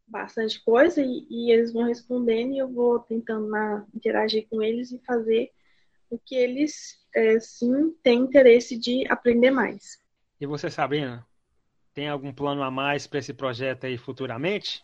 bastante 0.07 0.65
coisa, 0.65 1.03
e, 1.03 1.27
e 1.29 1.53
eles 1.53 1.75
vão 1.75 1.85
respondendo 1.85 2.55
e 2.55 2.59
eu 2.59 2.73
vou 2.73 3.01
tentando 3.01 3.49
na, 3.49 3.85
interagir 3.95 4.47
com 4.49 4.63
eles 4.63 4.93
e 4.93 4.99
fazer 5.05 5.51
o 6.09 6.19
que 6.19 6.35
eles, 6.35 6.99
é, 7.15 7.39
sim, 7.39 7.95
têm 8.03 8.21
interesse 8.21 8.79
de 8.79 9.07
aprender 9.11 9.51
mais. 9.51 9.99
E 10.41 10.47
você, 10.47 10.71
Sabrina, 10.71 11.27
tem 11.93 12.09
algum 12.09 12.33
plano 12.33 12.63
a 12.63 12.71
mais 12.71 13.07
para 13.07 13.19
esse 13.19 13.35
projeto 13.35 13.85
aí 13.85 13.99
futuramente? 13.99 14.83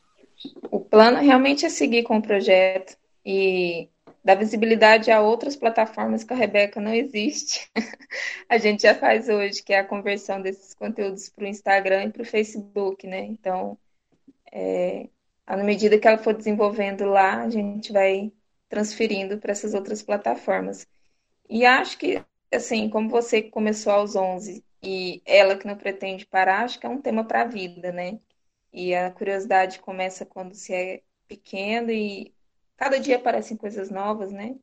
O 0.71 0.81
plano 0.81 1.19
realmente 1.19 1.67
é 1.67 1.69
seguir 1.69 2.03
com 2.05 2.19
o 2.19 2.23
projeto 2.23 2.97
e 3.25 3.89
dar 4.25 4.35
visibilidade 4.35 5.11
a 5.11 5.21
outras 5.21 5.57
plataformas 5.57 6.25
que 6.25 6.33
a 6.33 6.37
Rebeca 6.37 6.81
não 6.81 6.93
existe. 6.93 7.71
a 8.49 8.59
gente 8.59 8.83
já 8.83 8.95
faz 8.95 9.29
hoje, 9.29 9.63
que 9.63 9.73
é 9.73 9.79
a 9.79 9.85
conversão 9.85 10.41
desses 10.41 10.75
conteúdos 10.75 11.29
para 11.29 11.45
o 11.45 11.49
Instagram 11.49 12.05
e 12.05 12.11
para 12.11 12.23
o 12.23 12.27
Facebook, 12.27 13.07
né? 13.07 13.21
Então, 13.25 13.79
é, 14.53 15.09
à 15.47 15.57
medida 15.57 15.99
que 15.99 16.07
ela 16.07 16.19
for 16.19 16.35
desenvolvendo 16.35 17.05
lá, 17.07 17.43
a 17.43 17.51
gente 17.51 17.93
vai 17.93 18.33
transferindo 18.69 19.39
para 19.39 19.53
essas 19.53 19.75
outras 19.75 20.03
plataformas. 20.03 20.87
E 21.49 21.65
acho 21.65 21.99
que 21.99 22.23
assim, 22.53 22.89
como 22.89 23.09
você 23.09 23.43
começou 23.43 23.93
aos 23.93 24.17
11 24.17 24.65
e 24.83 25.23
ela 25.25 25.57
que 25.57 25.67
não 25.67 25.77
pretende 25.77 26.27
parar, 26.27 26.65
acho 26.65 26.79
que 26.79 26.87
é 26.87 26.89
um 26.89 27.01
tema 27.01 27.25
para 27.25 27.43
a 27.43 27.47
vida, 27.47 27.93
né? 27.93 28.19
E 28.79 28.95
a 28.95 29.11
curiosidade 29.11 29.81
começa 29.81 30.25
quando 30.25 30.55
se 30.55 30.73
é 30.73 31.03
pequeno 31.27 31.91
e 31.91 32.33
cada 32.77 33.01
dia 33.01 33.17
aparecem 33.17 33.57
coisas 33.57 33.91
novas, 33.91 34.31
né? 34.31 34.57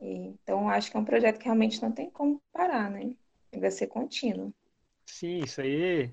E, 0.00 0.28
então, 0.28 0.70
acho 0.70 0.90
que 0.90 0.96
é 0.96 1.00
um 1.00 1.04
projeto 1.04 1.36
que 1.36 1.44
realmente 1.44 1.82
não 1.82 1.92
tem 1.92 2.08
como 2.10 2.42
parar, 2.50 2.90
né? 2.90 3.14
Vai 3.54 3.70
ser 3.70 3.88
contínuo. 3.88 4.54
Sim, 5.04 5.40
isso 5.40 5.60
aí. 5.60 6.10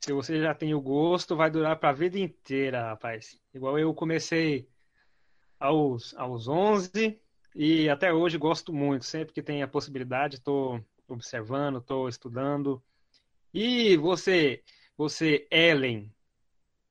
Se 0.00 0.12
você 0.12 0.40
já 0.40 0.54
tem 0.54 0.72
o 0.72 0.80
gosto, 0.80 1.34
vai 1.34 1.50
durar 1.50 1.76
para 1.76 1.88
a 1.88 1.92
vida 1.92 2.20
inteira, 2.20 2.90
rapaz. 2.90 3.36
Igual 3.52 3.76
eu 3.76 3.92
comecei 3.92 4.68
aos, 5.58 6.14
aos 6.16 6.46
11 6.46 7.20
e 7.52 7.88
até 7.88 8.12
hoje 8.12 8.38
gosto 8.38 8.72
muito. 8.72 9.04
Sempre 9.04 9.34
que 9.34 9.42
tem 9.42 9.60
a 9.60 9.66
possibilidade, 9.66 10.36
estou 10.36 10.80
observando, 11.08 11.78
estou 11.78 12.08
estudando. 12.08 12.80
E 13.52 13.96
você, 13.96 14.62
você, 14.96 15.48
Ellen, 15.50 16.08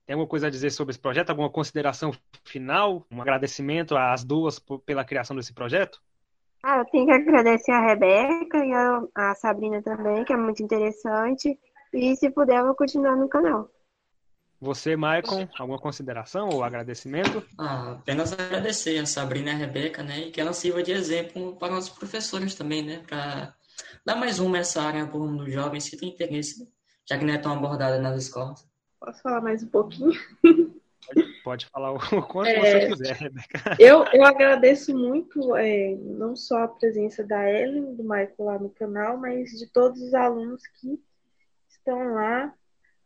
tem 0.09 0.15
alguma 0.15 0.27
coisa 0.27 0.47
a 0.47 0.49
dizer 0.49 0.71
sobre 0.71 0.89
esse 0.89 0.99
projeto? 0.99 1.29
Alguma 1.29 1.51
consideração 1.51 2.11
final? 2.43 3.05
Um 3.11 3.21
agradecimento 3.21 3.95
às 3.95 4.23
duas 4.23 4.57
pela 4.83 5.05
criação 5.05 5.35
desse 5.35 5.53
projeto? 5.53 6.01
Ah, 6.63 6.79
eu 6.79 6.85
tenho 6.85 7.05
que 7.05 7.11
agradecer 7.11 7.71
a 7.71 7.79
Rebeca 7.79 8.57
e 8.57 8.73
a, 9.15 9.35
Sabrina 9.35 9.83
também, 9.83 10.25
que 10.25 10.33
é 10.33 10.35
muito 10.35 10.63
interessante. 10.63 11.59
E 11.93 12.15
se 12.15 12.31
puder, 12.31 12.57
eu 12.57 12.65
vou 12.65 12.75
continuar 12.75 13.15
no 13.15 13.29
canal. 13.29 13.69
Você, 14.59 14.95
Maicon, 14.95 15.47
alguma 15.59 15.77
consideração 15.77 16.49
ou 16.49 16.63
agradecimento? 16.63 17.45
Ah, 17.55 17.91
apenas 17.91 18.33
agradecer 18.33 18.97
a 18.97 19.05
Sabrina 19.05 19.51
e 19.51 19.53
a 19.53 19.57
Rebeca, 19.57 20.01
né? 20.01 20.21
E 20.21 20.31
que 20.31 20.41
ela 20.41 20.53
sirva 20.53 20.81
de 20.81 20.91
exemplo 20.91 21.55
para 21.57 21.77
os 21.77 21.87
professores 21.87 22.55
também, 22.55 22.81
né? 22.81 23.03
Para 23.07 23.53
dar 24.03 24.15
mais 24.15 24.39
uma 24.39 24.57
essa 24.57 24.81
área 24.81 25.05
para 25.05 25.19
os 25.19 25.53
jovens 25.53 25.87
que 25.87 25.97
têm 25.97 26.09
interesse, 26.09 26.67
já 27.07 27.15
que 27.15 27.23
não 27.23 27.33
é 27.35 27.37
tão 27.37 27.53
abordada 27.53 27.99
nas 27.99 28.23
escolas. 28.23 28.68
Posso 28.99 29.21
falar 29.21 29.41
mais 29.41 29.63
um 29.63 29.67
pouquinho? 29.67 30.11
Pode 31.43 31.65
falar 31.67 31.93
o 31.93 31.99
quanto 32.27 32.49
é, 32.49 32.59
você 32.59 32.87
quiser, 32.87 33.15
Rebeca. 33.15 33.77
Eu, 33.79 34.03
eu 34.13 34.23
agradeço 34.25 34.95
muito, 34.95 35.55
é, 35.55 35.95
não 35.95 36.35
só 36.35 36.63
a 36.63 36.67
presença 36.67 37.23
da 37.23 37.49
Ellen, 37.49 37.95
do 37.95 38.03
Michael 38.03 38.35
lá 38.39 38.59
no 38.59 38.69
canal, 38.69 39.17
mas 39.17 39.51
de 39.51 39.67
todos 39.67 40.01
os 40.01 40.13
alunos 40.13 40.61
que 40.67 40.99
estão 41.69 42.13
lá 42.13 42.53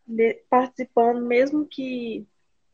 de, 0.06 0.34
participando, 0.50 1.26
mesmo 1.26 1.66
que 1.66 2.26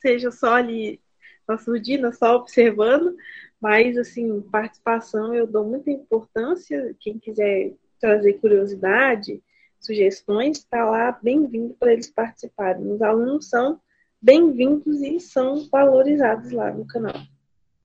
seja 0.02 0.32
só 0.32 0.56
ali 0.56 1.00
na 1.48 1.58
surdina, 1.58 2.12
só 2.14 2.36
observando, 2.38 3.16
mas 3.60 3.98
assim, 3.98 4.42
participação 4.42 5.34
eu 5.34 5.46
dou 5.46 5.66
muita 5.66 5.92
importância. 5.92 6.96
Quem 7.00 7.20
quiser 7.20 7.74
trazer 8.00 8.34
curiosidade, 8.34 9.44
sugestões, 9.80 10.58
está 10.58 10.86
lá 10.86 11.12
bem-vindo 11.12 11.74
para 11.76 11.94
eles 11.94 12.10
participarem. 12.10 12.92
Os 12.92 13.02
alunos 13.02 13.50
são 13.50 13.80
bem-vindos 14.22 15.02
e 15.02 15.20
são 15.20 15.68
valorizados 15.70 16.52
lá 16.52 16.72
no 16.72 16.86
canal 16.86 17.22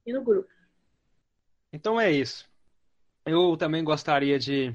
e 0.04 0.12
no 0.12 0.22
grupo. 0.22 0.48
Então 1.72 2.00
é 2.00 2.10
isso. 2.10 2.48
Eu 3.24 3.56
também 3.56 3.82
gostaria 3.82 4.38
de 4.38 4.74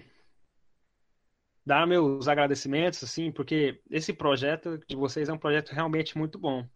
dar 1.65 1.85
meus 1.85 2.27
agradecimentos, 2.27 3.03
assim, 3.03 3.31
porque 3.31 3.79
esse 3.91 4.11
projeto 4.11 4.79
de 4.87 4.95
vocês 4.95 5.29
é 5.29 5.33
um 5.33 5.37
projeto 5.37 5.69
realmente 5.69 6.17
muito 6.17 6.39
bom. 6.39 6.67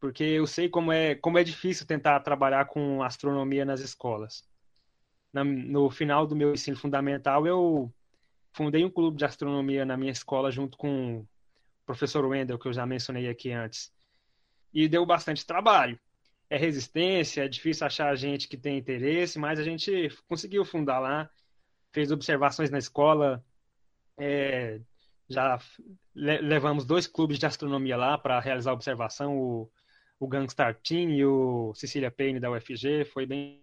Porque 0.00 0.24
eu 0.24 0.46
sei 0.46 0.68
como 0.68 0.92
é, 0.92 1.14
como 1.14 1.38
é 1.38 1.44
difícil 1.44 1.86
tentar 1.86 2.20
trabalhar 2.20 2.66
com 2.66 3.02
astronomia 3.02 3.64
nas 3.64 3.80
escolas. 3.80 4.44
Na, 5.32 5.44
no 5.44 5.88
final 5.90 6.26
do 6.26 6.36
meu 6.36 6.52
ensino 6.52 6.76
fundamental, 6.76 7.46
eu 7.46 7.92
fundei 8.56 8.84
um 8.84 8.90
clube 8.90 9.18
de 9.18 9.24
astronomia 9.26 9.84
na 9.84 9.98
minha 9.98 10.10
escola 10.10 10.50
junto 10.50 10.78
com 10.78 11.18
o 11.18 11.28
professor 11.84 12.24
Wendel, 12.24 12.58
que 12.58 12.66
eu 12.66 12.72
já 12.72 12.86
mencionei 12.86 13.28
aqui 13.28 13.52
antes. 13.52 13.92
E 14.72 14.88
deu 14.88 15.04
bastante 15.04 15.44
trabalho. 15.44 16.00
É 16.48 16.56
resistência, 16.56 17.44
é 17.44 17.48
difícil 17.48 17.86
achar 17.86 18.16
gente 18.16 18.48
que 18.48 18.56
tem 18.56 18.78
interesse, 18.78 19.38
mas 19.38 19.58
a 19.58 19.62
gente 19.62 20.08
conseguiu 20.26 20.64
fundar 20.64 21.00
lá, 21.00 21.28
fez 21.92 22.10
observações 22.10 22.70
na 22.70 22.78
escola, 22.78 23.44
é, 24.18 24.80
já 25.28 25.58
le 26.14 26.38
levamos 26.38 26.86
dois 26.86 27.06
clubes 27.06 27.38
de 27.38 27.44
astronomia 27.44 27.96
lá 27.96 28.16
para 28.16 28.40
realizar 28.40 28.72
observação, 28.72 29.36
o, 29.36 29.70
o 30.18 30.26
Gangstar 30.26 30.80
Team 30.82 31.10
e 31.10 31.26
o 31.26 31.74
Cecília 31.74 32.10
Payne 32.10 32.40
da 32.40 32.50
UFG, 32.50 33.04
foi 33.04 33.26
bem, 33.26 33.62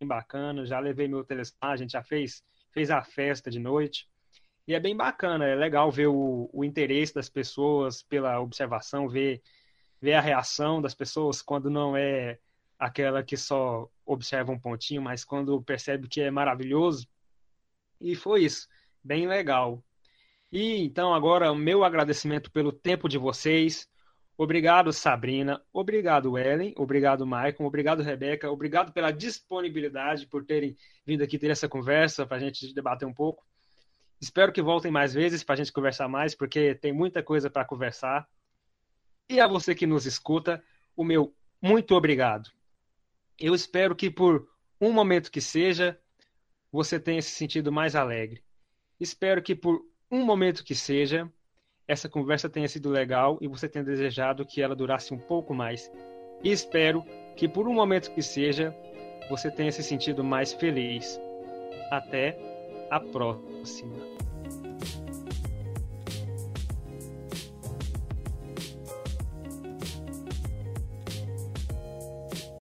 bem 0.00 0.08
bacana. 0.08 0.66
Já 0.66 0.80
levei 0.80 1.06
meu 1.06 1.22
telescópio, 1.22 1.68
a 1.70 1.76
gente 1.76 1.92
já 1.92 2.02
fez, 2.02 2.42
fez 2.72 2.90
a 2.90 3.04
festa 3.04 3.50
de 3.50 3.60
noite. 3.60 4.08
E 4.66 4.74
é 4.74 4.80
bem 4.80 4.96
bacana, 4.96 5.46
é 5.46 5.54
legal 5.54 5.90
ver 5.92 6.08
o, 6.08 6.50
o 6.52 6.64
interesse 6.64 7.14
das 7.14 7.28
pessoas 7.28 8.02
pela 8.02 8.40
observação, 8.40 9.08
ver, 9.08 9.40
ver 10.00 10.14
a 10.14 10.20
reação 10.20 10.82
das 10.82 10.94
pessoas 10.94 11.40
quando 11.40 11.70
não 11.70 11.96
é 11.96 12.38
aquela 12.78 13.22
que 13.22 13.36
só 13.36 13.88
observa 14.04 14.52
um 14.52 14.58
pontinho, 14.58 15.00
mas 15.00 15.24
quando 15.24 15.62
percebe 15.62 16.08
que 16.08 16.20
é 16.20 16.30
maravilhoso. 16.30 17.06
E 18.00 18.14
foi 18.16 18.44
isso, 18.44 18.68
bem 19.02 19.26
legal. 19.28 19.82
E 20.52 20.82
então 20.84 21.14
agora 21.14 21.52
o 21.52 21.56
meu 21.56 21.84
agradecimento 21.84 22.50
pelo 22.50 22.72
tempo 22.72 23.08
de 23.08 23.18
vocês. 23.18 23.88
Obrigado, 24.36 24.92
Sabrina. 24.92 25.62
Obrigado, 25.72 26.36
Ellen. 26.36 26.74
Obrigado, 26.76 27.26
Maicon. 27.26 27.64
Obrigado, 27.64 28.02
Rebeca. 28.02 28.50
Obrigado 28.50 28.92
pela 28.92 29.10
disponibilidade, 29.10 30.26
por 30.26 30.44
terem 30.44 30.76
vindo 31.06 31.22
aqui 31.22 31.38
ter 31.38 31.50
essa 31.50 31.68
conversa 31.68 32.26
para 32.26 32.36
a 32.36 32.40
gente 32.40 32.74
debater 32.74 33.08
um 33.08 33.14
pouco. 33.14 33.46
Espero 34.20 34.52
que 34.52 34.62
voltem 34.62 34.90
mais 34.90 35.12
vezes 35.12 35.44
para 35.44 35.54
a 35.54 35.56
gente 35.56 35.72
conversar 35.72 36.08
mais, 36.08 36.34
porque 36.34 36.74
tem 36.74 36.92
muita 36.92 37.22
coisa 37.22 37.50
para 37.50 37.64
conversar. 37.64 38.28
E 39.28 39.40
a 39.40 39.46
você 39.46 39.74
que 39.74 39.86
nos 39.86 40.06
escuta, 40.06 40.62
o 40.96 41.04
meu 41.04 41.34
muito 41.60 41.94
obrigado. 41.94 42.50
Eu 43.38 43.54
espero 43.54 43.94
que 43.94 44.10
por 44.10 44.48
um 44.80 44.92
momento 44.92 45.30
que 45.30 45.40
seja, 45.40 45.98
você 46.72 46.98
tenha 46.98 47.20
se 47.20 47.30
sentido 47.30 47.70
mais 47.70 47.94
alegre. 47.94 48.42
Espero 48.98 49.42
que 49.42 49.54
por 49.54 49.84
um 50.10 50.24
momento 50.24 50.64
que 50.64 50.74
seja, 50.74 51.30
essa 51.86 52.08
conversa 52.08 52.48
tenha 52.48 52.68
sido 52.68 52.88
legal 52.88 53.38
e 53.40 53.48
você 53.48 53.68
tenha 53.68 53.84
desejado 53.84 54.46
que 54.46 54.62
ela 54.62 54.74
durasse 54.74 55.12
um 55.12 55.18
pouco 55.18 55.54
mais. 55.54 55.90
E 56.42 56.50
espero 56.50 57.04
que 57.36 57.48
por 57.48 57.68
um 57.68 57.74
momento 57.74 58.12
que 58.12 58.22
seja, 58.22 58.74
você 59.28 59.50
tenha 59.50 59.72
se 59.72 59.82
sentido 59.82 60.24
mais 60.24 60.52
feliz. 60.52 61.20
Até 61.90 62.55
a 62.90 63.00
próxima. 63.00 64.15